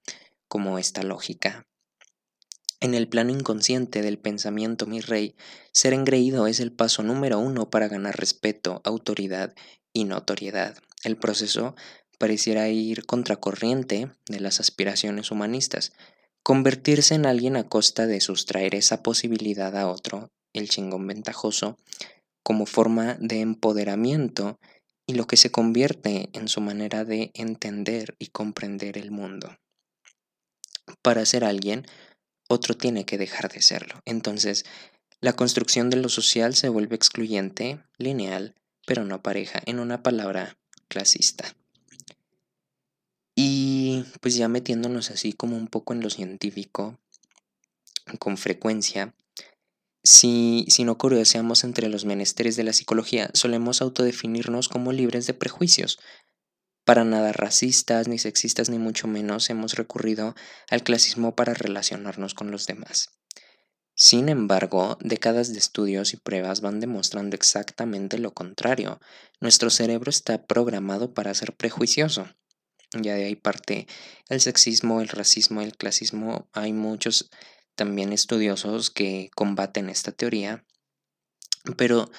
como 0.47 0.79
esta 0.79 1.03
lógica. 1.03 1.67
En 2.79 2.95
el 2.95 3.07
plano 3.07 3.31
inconsciente 3.31 4.01
del 4.01 4.17
pensamiento, 4.17 4.87
mi 4.87 5.01
rey, 5.01 5.35
ser 5.71 5.93
engreído 5.93 6.47
es 6.47 6.59
el 6.59 6.71
paso 6.71 7.03
número 7.03 7.37
uno 7.37 7.69
para 7.69 7.87
ganar 7.87 8.17
respeto, 8.17 8.81
autoridad 8.83 9.53
y 9.93 10.05
notoriedad. 10.05 10.77
El 11.03 11.15
proceso 11.17 11.75
pareciera 12.17 12.69
ir 12.69 13.05
contracorriente 13.05 14.11
de 14.27 14.39
las 14.39 14.59
aspiraciones 14.59 15.29
humanistas, 15.29 15.93
convertirse 16.43 17.13
en 17.13 17.27
alguien 17.27 17.55
a 17.55 17.67
costa 17.67 18.07
de 18.07 18.19
sustraer 18.19 18.73
esa 18.73 19.03
posibilidad 19.03 19.77
a 19.77 19.87
otro, 19.87 20.31
el 20.53 20.67
chingón 20.67 21.05
ventajoso, 21.05 21.77
como 22.43 22.65
forma 22.65 23.15
de 23.19 23.41
empoderamiento 23.41 24.59
y 25.05 25.13
lo 25.13 25.27
que 25.27 25.37
se 25.37 25.51
convierte 25.51 26.29
en 26.33 26.47
su 26.47 26.61
manera 26.61 27.05
de 27.05 27.31
entender 27.33 28.15
y 28.19 28.27
comprender 28.27 28.97
el 28.97 29.11
mundo. 29.11 29.57
Para 31.01 31.25
ser 31.25 31.43
alguien, 31.43 31.85
otro 32.47 32.75
tiene 32.75 33.05
que 33.05 33.17
dejar 33.17 33.51
de 33.51 33.61
serlo. 33.61 34.01
Entonces, 34.05 34.65
la 35.19 35.33
construcción 35.33 35.89
de 35.89 35.97
lo 35.97 36.09
social 36.09 36.55
se 36.55 36.69
vuelve 36.69 36.95
excluyente, 36.95 37.79
lineal, 37.97 38.55
pero 38.85 39.05
no 39.05 39.21
pareja, 39.21 39.61
en 39.65 39.79
una 39.79 40.01
palabra 40.01 40.57
clasista. 40.87 41.55
Y 43.35 44.03
pues 44.19 44.35
ya 44.35 44.47
metiéndonos 44.47 45.11
así 45.11 45.33
como 45.33 45.55
un 45.55 45.67
poco 45.67 45.93
en 45.93 46.01
lo 46.01 46.09
científico, 46.09 46.99
con 48.19 48.37
frecuencia, 48.37 49.13
si, 50.03 50.65
si 50.69 50.83
no 50.83 50.97
curioseamos 50.97 51.63
entre 51.63 51.89
los 51.89 52.05
menesteres 52.05 52.55
de 52.55 52.63
la 52.63 52.73
psicología, 52.73 53.29
solemos 53.33 53.81
autodefinirnos 53.81 54.69
como 54.69 54.91
libres 54.91 55.27
de 55.27 55.33
prejuicios. 55.33 55.99
Para 56.83 57.03
nada 57.03 57.31
racistas, 57.31 58.07
ni 58.07 58.17
sexistas, 58.17 58.69
ni 58.69 58.79
mucho 58.79 59.07
menos 59.07 59.49
hemos 59.49 59.75
recurrido 59.75 60.35
al 60.69 60.83
clasismo 60.83 61.35
para 61.35 61.53
relacionarnos 61.53 62.33
con 62.33 62.49
los 62.49 62.65
demás. 62.65 63.09
Sin 63.93 64.29
embargo, 64.29 64.97
décadas 64.99 65.53
de 65.53 65.59
estudios 65.59 66.13
y 66.13 66.17
pruebas 66.17 66.61
van 66.61 66.79
demostrando 66.79 67.35
exactamente 67.35 68.17
lo 68.17 68.33
contrario. 68.33 68.99
Nuestro 69.39 69.69
cerebro 69.69 70.09
está 70.09 70.47
programado 70.47 71.13
para 71.13 71.33
ser 71.35 71.55
prejuicioso. 71.55 72.27
Ya 72.93 73.13
de 73.13 73.25
ahí 73.25 73.35
parte 73.35 73.87
el 74.27 74.41
sexismo, 74.41 75.01
el 75.01 75.07
racismo, 75.07 75.61
el 75.61 75.77
clasismo. 75.77 76.49
Hay 76.51 76.73
muchos 76.73 77.29
también 77.75 78.13
estudiosos 78.13 78.89
que 78.89 79.29
combaten 79.35 79.89
esta 79.89 80.11
teoría. 80.11 80.65
Pero 81.77 82.09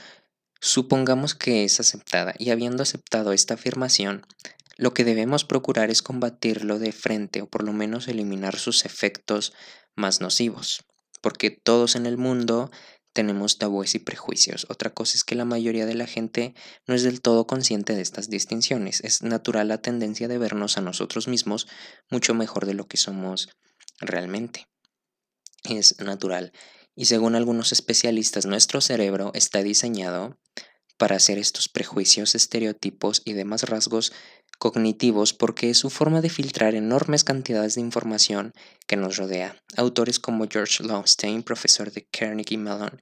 supongamos 0.60 1.34
que 1.34 1.64
es 1.64 1.80
aceptada 1.80 2.34
y 2.38 2.50
habiendo 2.50 2.82
aceptado 2.82 3.32
esta 3.32 3.54
afirmación, 3.54 4.26
lo 4.76 4.94
que 4.94 5.04
debemos 5.04 5.44
procurar 5.44 5.90
es 5.90 6.02
combatirlo 6.02 6.78
de 6.78 6.92
frente 6.92 7.42
o 7.42 7.46
por 7.46 7.64
lo 7.64 7.72
menos 7.72 8.08
eliminar 8.08 8.58
sus 8.58 8.84
efectos 8.84 9.52
más 9.94 10.20
nocivos 10.20 10.84
porque 11.22 11.50
todos 11.50 11.96
en 11.96 12.04
el 12.04 12.18
mundo 12.18 12.70
tenemos 13.14 13.58
tabúes 13.58 13.94
y 13.94 13.98
prejuicios. 13.98 14.66
Otra 14.68 14.90
cosa 14.90 15.16
es 15.16 15.24
que 15.24 15.34
la 15.34 15.44
mayoría 15.44 15.86
de 15.86 15.94
la 15.94 16.06
gente 16.06 16.54
no 16.86 16.94
es 16.94 17.02
del 17.02 17.22
todo 17.22 17.46
consciente 17.46 17.94
de 17.94 18.02
estas 18.02 18.28
distinciones. 18.28 19.00
Es 19.04 19.22
natural 19.22 19.68
la 19.68 19.80
tendencia 19.80 20.28
de 20.28 20.38
vernos 20.38 20.76
a 20.76 20.82
nosotros 20.82 21.28
mismos 21.28 21.68
mucho 22.10 22.34
mejor 22.34 22.66
de 22.66 22.74
lo 22.74 22.86
que 22.86 22.96
somos 22.96 23.48
realmente. 24.00 24.66
Es 25.64 25.98
natural. 26.00 26.52
Y 26.94 27.06
según 27.06 27.34
algunos 27.34 27.72
especialistas, 27.72 28.46
nuestro 28.46 28.80
cerebro 28.80 29.30
está 29.34 29.62
diseñado 29.62 30.38
para 30.98 31.16
hacer 31.16 31.38
estos 31.38 31.68
prejuicios, 31.68 32.34
estereotipos 32.34 33.22
y 33.24 33.32
demás 33.32 33.64
rasgos 33.64 34.12
cognitivos 34.58 35.32
porque 35.32 35.70
es 35.70 35.78
su 35.78 35.90
forma 35.90 36.20
de 36.20 36.30
filtrar 36.30 36.74
enormes 36.74 37.24
cantidades 37.24 37.74
de 37.74 37.80
información 37.80 38.52
que 38.86 38.96
nos 38.96 39.16
rodea. 39.16 39.56
Autores 39.76 40.20
como 40.20 40.46
George 40.48 40.84
Lowenstein, 40.84 41.42
profesor 41.42 41.90
de 41.90 42.06
Carnegie 42.12 42.58
Mellon, 42.58 43.00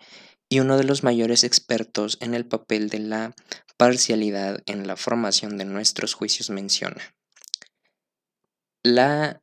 y 0.49 0.61
uno 0.61 0.79
de 0.79 0.85
los 0.85 1.03
mayores 1.03 1.44
expertos 1.44 2.16
en 2.20 2.35
el 2.35 2.46
papel 2.46 2.88
de 2.88 3.01
la 3.01 3.35
parcialidad 3.77 4.62
en 4.66 4.87
la 4.87 4.96
formación 4.96 5.59
de 5.59 5.64
nuestros 5.64 6.14
juicios 6.14 6.51
menciona. 6.51 7.14
La, 8.83 9.42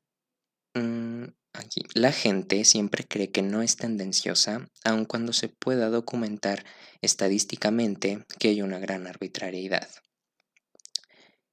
la 1.94 2.12
gente 2.12 2.64
siempre 2.66 3.06
cree 3.06 3.32
que 3.32 3.42
no 3.42 3.62
es 3.62 3.76
tendenciosa, 3.76 4.70
aun 4.84 5.06
cuando 5.06 5.34
se 5.34 5.50
pueda 5.50 5.90
documentar 5.90 6.66
estadísticamente 7.02 8.26
que 8.40 8.50
hay 8.50 8.62
una 8.62 8.80
gran 8.80 9.08
arbitrariedad. 9.08 9.88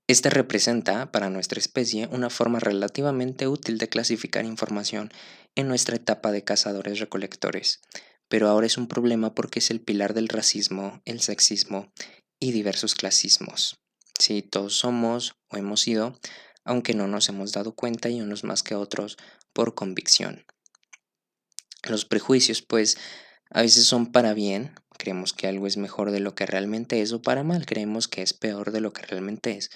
Este 0.07 0.29
representa, 0.29 1.11
para 1.12 1.31
nuestra 1.31 1.59
especie, 1.59 2.09
una 2.09 2.29
forma 2.29 2.61
relativamente 2.61 3.49
útil 3.49 3.79
de 3.79 3.88
clasificar 3.88 4.45
información 4.45 5.11
en 5.55 5.67
nuestra 5.67 5.97
etapa 5.97 6.31
de 6.31 6.45
cazadores-recolectores, 6.45 7.81
pero 8.29 8.49
ahora 8.49 8.67
es 8.67 8.77
un 8.77 8.87
problema 8.87 9.35
porque 9.35 9.61
es 9.61 9.71
el 9.71 9.81
pilar 9.81 10.12
del 10.12 10.29
racismo, 10.29 11.01
el 11.07 11.21
sexismo 11.21 11.90
y 12.38 12.53
diversos 12.53 12.95
clasismos. 12.95 13.79
Sí, 14.19 14.43
todos 14.43 14.77
somos 14.77 15.37
o 15.49 15.57
hemos 15.57 15.81
sido, 15.81 16.19
aunque 16.64 16.95
no 16.95 17.09
nos 17.09 17.29
hemos 17.31 17.53
dado 17.53 17.75
cuenta 17.75 18.11
y 18.11 18.21
unos 18.21 18.45
más 18.45 18.62
que 18.62 18.75
otros 18.75 19.17
por 19.55 19.75
convicción. 19.75 20.45
Los 21.83 22.05
prejuicios, 22.05 22.61
pues, 22.61 22.99
a 23.51 23.62
veces 23.62 23.85
son 23.85 24.12
para 24.12 24.35
bien, 24.35 24.75
creemos 24.99 25.33
que 25.33 25.47
algo 25.47 25.67
es 25.67 25.77
mejor 25.77 26.11
de 26.11 26.21
lo 26.21 26.35
que 26.35 26.47
realmente 26.47 27.01
es 27.01 27.12
o 27.12 27.23
para 27.23 27.43
mal 27.43 27.67
creemos 27.67 28.09
que 28.09 28.23
es 28.23 28.33
peor 28.33 28.73
de 28.73 28.81
lo 28.81 28.93
que 28.93 29.03
realmente 29.03 29.53
es, 29.53 29.71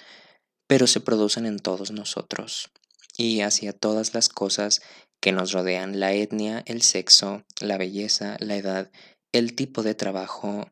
pero 0.67 0.87
se 0.87 0.99
producen 0.99 1.45
en 1.45 1.59
todos 1.59 1.91
nosotros 1.91 2.71
y 3.17 3.41
hacia 3.41 3.73
todas 3.73 4.13
las 4.13 4.29
cosas 4.29 4.81
que 5.21 5.31
nos 5.31 5.51
rodean, 5.51 5.99
la 5.99 6.13
etnia, 6.13 6.63
el 6.65 6.81
sexo, 6.81 7.43
la 7.59 7.77
belleza, 7.77 8.37
la 8.39 8.55
edad, 8.55 8.91
el 9.33 9.55
tipo 9.55 9.83
de 9.83 9.93
trabajo, 9.93 10.71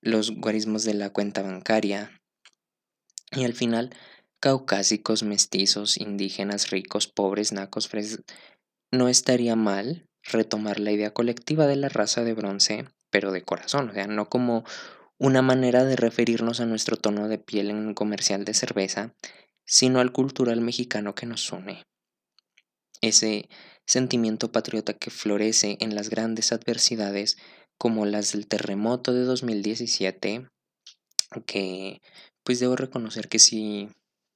los 0.00 0.30
guarismos 0.30 0.84
de 0.84 0.94
la 0.94 1.10
cuenta 1.10 1.42
bancaria 1.42 2.22
y 3.32 3.44
al 3.44 3.54
final 3.54 3.94
caucásicos, 4.46 5.24
mestizos, 5.24 5.96
indígenas, 5.96 6.70
ricos, 6.70 7.08
pobres, 7.08 7.50
nacos, 7.50 7.88
frescos, 7.88 8.24
no 8.92 9.08
estaría 9.08 9.56
mal 9.56 10.06
retomar 10.22 10.78
la 10.78 10.92
idea 10.92 11.12
colectiva 11.12 11.66
de 11.66 11.74
la 11.74 11.88
raza 11.88 12.22
de 12.22 12.32
bronce, 12.32 12.84
pero 13.10 13.32
de 13.32 13.42
corazón, 13.42 13.90
o 13.90 13.92
sea, 13.92 14.06
no 14.06 14.28
como 14.28 14.62
una 15.18 15.42
manera 15.42 15.84
de 15.84 15.96
referirnos 15.96 16.60
a 16.60 16.66
nuestro 16.66 16.96
tono 16.96 17.26
de 17.26 17.38
piel 17.38 17.70
en 17.70 17.78
un 17.78 17.94
comercial 17.94 18.44
de 18.44 18.54
cerveza, 18.54 19.16
sino 19.64 19.98
al 19.98 20.12
cultural 20.12 20.60
mexicano 20.60 21.16
que 21.16 21.26
nos 21.26 21.50
une. 21.50 21.82
Ese 23.00 23.48
sentimiento 23.84 24.52
patriota 24.52 24.92
que 24.92 25.10
florece 25.10 25.76
en 25.80 25.96
las 25.96 26.08
grandes 26.08 26.52
adversidades 26.52 27.36
como 27.78 28.06
las 28.06 28.30
del 28.30 28.46
terremoto 28.46 29.12
de 29.12 29.24
2017, 29.24 30.46
que 31.46 32.00
pues 32.44 32.60
debo 32.60 32.76
reconocer 32.76 33.28
que 33.28 33.40
sí, 33.40 33.88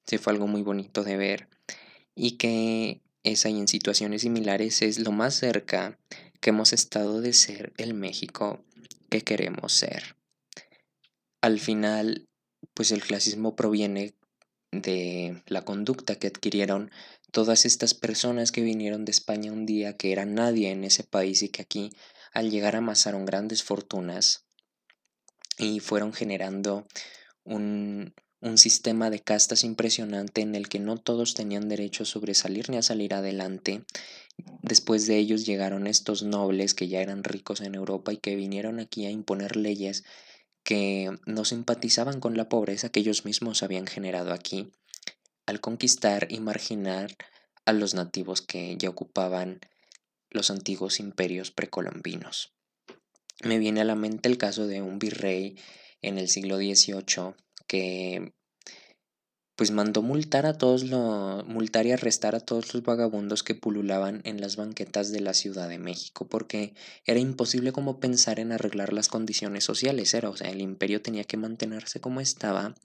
sí 0.05 0.17
fue 0.17 0.33
algo 0.33 0.47
muy 0.47 0.61
bonito 0.61 1.03
de 1.03 1.17
ver 1.17 1.47
y 2.15 2.37
que 2.37 3.01
esa 3.23 3.49
y 3.49 3.59
en 3.59 3.67
situaciones 3.67 4.23
similares 4.23 4.81
es 4.81 4.99
lo 4.99 5.11
más 5.11 5.35
cerca 5.35 5.97
que 6.39 6.49
hemos 6.49 6.73
estado 6.73 7.21
de 7.21 7.33
ser 7.33 7.73
el 7.77 7.93
México 7.93 8.63
que 9.09 9.21
queremos 9.21 9.73
ser. 9.73 10.15
Al 11.41 11.59
final, 11.59 12.27
pues 12.73 12.91
el 12.91 13.01
clasismo 13.01 13.55
proviene 13.55 14.15
de 14.71 15.41
la 15.47 15.63
conducta 15.63 16.15
que 16.15 16.27
adquirieron 16.27 16.91
todas 17.31 17.65
estas 17.65 17.93
personas 17.93 18.51
que 18.51 18.61
vinieron 18.61 19.05
de 19.05 19.11
España 19.11 19.51
un 19.51 19.65
día 19.65 19.97
que 19.97 20.11
eran 20.11 20.33
nadie 20.33 20.71
en 20.71 20.83
ese 20.83 21.03
país 21.03 21.43
y 21.43 21.49
que 21.49 21.61
aquí 21.61 21.91
al 22.33 22.49
llegar 22.49 22.75
amasaron 22.75 23.25
grandes 23.25 23.63
fortunas 23.63 24.45
y 25.57 25.79
fueron 25.79 26.13
generando 26.13 26.87
un, 27.43 28.13
un 28.41 28.57
sistema 28.57 29.11
de 29.11 29.19
castas 29.19 29.63
impresionante 29.63 30.41
en 30.41 30.55
el 30.55 30.67
que 30.67 30.79
no 30.79 30.97
todos 30.97 31.35
tenían 31.35 31.69
derecho 31.69 32.03
a 32.03 32.07
sobresalir 32.07 32.69
ni 32.69 32.77
a 32.77 32.81
salir 32.81 33.13
adelante. 33.13 33.83
Después 34.63 35.05
de 35.05 35.17
ellos 35.17 35.45
llegaron 35.45 35.85
estos 35.85 36.23
nobles 36.23 36.73
que 36.73 36.87
ya 36.87 37.01
eran 37.01 37.23
ricos 37.23 37.61
en 37.61 37.75
Europa 37.75 38.11
y 38.11 38.17
que 38.17 38.35
vinieron 38.35 38.79
aquí 38.79 39.05
a 39.05 39.11
imponer 39.11 39.55
leyes 39.55 40.03
que 40.63 41.11
no 41.25 41.45
simpatizaban 41.45 42.19
con 42.19 42.35
la 42.35 42.49
pobreza 42.49 42.89
que 42.89 42.99
ellos 42.99 43.25
mismos 43.25 43.61
habían 43.61 43.85
generado 43.85 44.33
aquí, 44.33 44.71
al 45.45 45.59
conquistar 45.59 46.27
y 46.29 46.39
marginar 46.39 47.15
a 47.65 47.73
los 47.73 47.93
nativos 47.93 48.41
que 48.41 48.75
ya 48.77 48.89
ocupaban 48.89 49.59
los 50.31 50.49
antiguos 50.49 50.99
imperios 50.99 51.51
precolombinos. 51.51 52.53
Me 53.43 53.59
viene 53.59 53.81
a 53.81 53.85
la 53.85 53.95
mente 53.95 54.29
el 54.29 54.37
caso 54.37 54.65
de 54.65 54.81
un 54.81 54.97
virrey 54.97 55.57
en 56.01 56.17
el 56.17 56.27
siglo 56.27 56.57
XVIII 56.57 57.35
que 57.71 58.33
pues 59.55 59.71
mandó 59.71 60.01
multar 60.01 60.45
a 60.45 60.57
todos 60.57 60.83
los 60.83 61.45
multar 61.47 61.85
y 61.85 61.91
arrestar 61.91 62.35
a 62.35 62.39
todos 62.39 62.73
los 62.73 62.83
vagabundos 62.83 63.43
que 63.43 63.55
pululaban 63.55 64.21
en 64.23 64.41
las 64.41 64.55
banquetas 64.55 65.11
de 65.11 65.21
la 65.21 65.33
Ciudad 65.33 65.69
de 65.69 65.77
México 65.77 66.27
porque 66.27 66.73
era 67.05 67.19
imposible 67.19 67.71
como 67.71 67.99
pensar 67.99 68.39
en 68.39 68.51
arreglar 68.51 68.91
las 68.91 69.07
condiciones 69.07 69.63
sociales 69.63 70.13
era 70.13 70.29
o 70.29 70.35
sea 70.35 70.49
el 70.49 70.61
imperio 70.61 71.01
tenía 71.01 71.23
que 71.23 71.37
mantenerse 71.37 72.01
como 72.01 72.19
estaba 72.19 72.75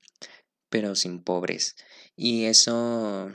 pero 0.68 0.94
sin 0.94 1.22
pobres. 1.22 1.76
Y 2.16 2.44
eso 2.44 3.32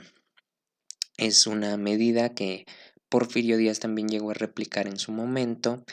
es 1.16 1.46
una 1.46 1.76
medida 1.76 2.34
que 2.34 2.66
Porfirio 3.08 3.56
Díaz 3.56 3.78
también 3.78 4.08
llegó 4.08 4.30
a 4.30 4.34
replicar 4.34 4.86
en 4.86 4.98
su 4.98 5.12
momento 5.12 5.84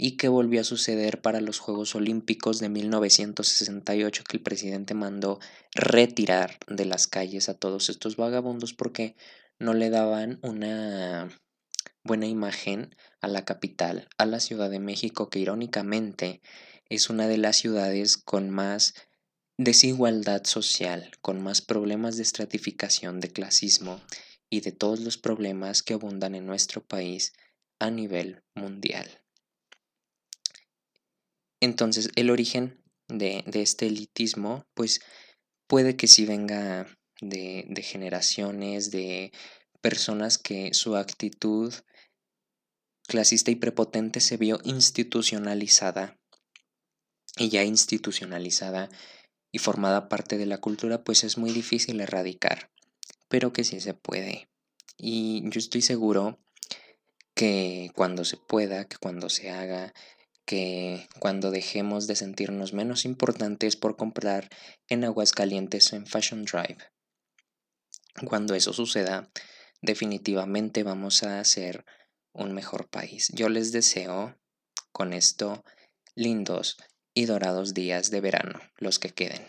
y 0.00 0.16
que 0.16 0.28
volvió 0.28 0.60
a 0.60 0.64
suceder 0.64 1.20
para 1.20 1.40
los 1.40 1.58
Juegos 1.58 1.96
Olímpicos 1.96 2.60
de 2.60 2.68
1968 2.68 4.22
que 4.24 4.36
el 4.36 4.42
presidente 4.42 4.94
mandó 4.94 5.40
retirar 5.74 6.56
de 6.68 6.84
las 6.84 7.08
calles 7.08 7.48
a 7.48 7.54
todos 7.54 7.90
estos 7.90 8.16
vagabundos 8.16 8.72
porque 8.72 9.16
no 9.58 9.74
le 9.74 9.90
daban 9.90 10.38
una 10.42 11.28
buena 12.04 12.26
imagen 12.26 12.94
a 13.20 13.26
la 13.26 13.44
capital, 13.44 14.08
a 14.16 14.24
la 14.24 14.38
Ciudad 14.38 14.70
de 14.70 14.78
México, 14.78 15.28
que 15.28 15.40
irónicamente 15.40 16.40
es 16.88 17.10
una 17.10 17.26
de 17.26 17.38
las 17.38 17.56
ciudades 17.56 18.16
con 18.16 18.50
más 18.50 18.94
desigualdad 19.58 20.44
social, 20.44 21.10
con 21.20 21.42
más 21.42 21.60
problemas 21.60 22.16
de 22.16 22.22
estratificación, 22.22 23.18
de 23.18 23.32
clasismo 23.32 24.00
y 24.48 24.60
de 24.60 24.70
todos 24.70 25.00
los 25.00 25.18
problemas 25.18 25.82
que 25.82 25.94
abundan 25.94 26.36
en 26.36 26.46
nuestro 26.46 26.86
país 26.86 27.32
a 27.80 27.90
nivel 27.90 28.44
mundial. 28.54 29.08
Entonces, 31.60 32.10
el 32.14 32.30
origen 32.30 32.82
de, 33.08 33.44
este 33.54 33.86
elitismo, 33.86 34.64
pues 34.74 35.00
puede 35.66 35.96
que 35.96 36.06
sí 36.06 36.24
venga 36.24 36.86
de, 37.20 37.64
de 37.68 37.82
generaciones, 37.82 38.90
de 38.90 39.32
personas 39.80 40.38
que 40.38 40.74
su 40.74 40.96
actitud 40.96 41.74
clasista 43.06 43.50
y 43.50 43.56
prepotente 43.56 44.20
se 44.20 44.36
vio 44.36 44.60
institucionalizada 44.64 46.18
y 47.36 47.48
ya 47.48 47.64
institucionalizada 47.64 48.90
y 49.50 49.58
formada 49.58 50.08
parte 50.08 50.36
de 50.36 50.46
la 50.46 50.58
cultura, 50.58 51.02
pues 51.04 51.24
es 51.24 51.38
muy 51.38 51.52
difícil 51.52 52.00
erradicar, 52.00 52.70
pero 53.28 53.52
que 53.52 53.64
sí 53.64 53.80
se 53.80 53.94
puede. 53.94 54.48
Y 54.96 55.42
yo 55.48 55.58
estoy 55.58 55.80
seguro 55.80 56.38
que 57.34 57.90
cuando 57.94 58.24
se 58.24 58.36
pueda, 58.36 58.86
que 58.86 58.98
cuando 58.98 59.30
se 59.30 59.50
haga, 59.50 59.94
que 60.48 61.06
cuando 61.18 61.50
dejemos 61.50 62.06
de 62.06 62.16
sentirnos 62.16 62.72
menos 62.72 63.04
importantes 63.04 63.76
por 63.76 63.98
comprar 63.98 64.48
en 64.88 65.04
Aguascalientes 65.04 65.92
en 65.92 66.06
Fashion 66.06 66.46
Drive. 66.46 66.78
Cuando 68.24 68.54
eso 68.54 68.72
suceda, 68.72 69.30
definitivamente 69.82 70.84
vamos 70.84 71.22
a 71.22 71.44
ser 71.44 71.84
un 72.32 72.54
mejor 72.54 72.88
país. 72.88 73.28
Yo 73.34 73.50
les 73.50 73.72
deseo 73.72 74.38
con 74.90 75.12
esto 75.12 75.64
lindos 76.14 76.78
y 77.12 77.26
dorados 77.26 77.74
días 77.74 78.10
de 78.10 78.22
verano, 78.22 78.58
los 78.78 78.98
que 78.98 79.10
queden. 79.10 79.42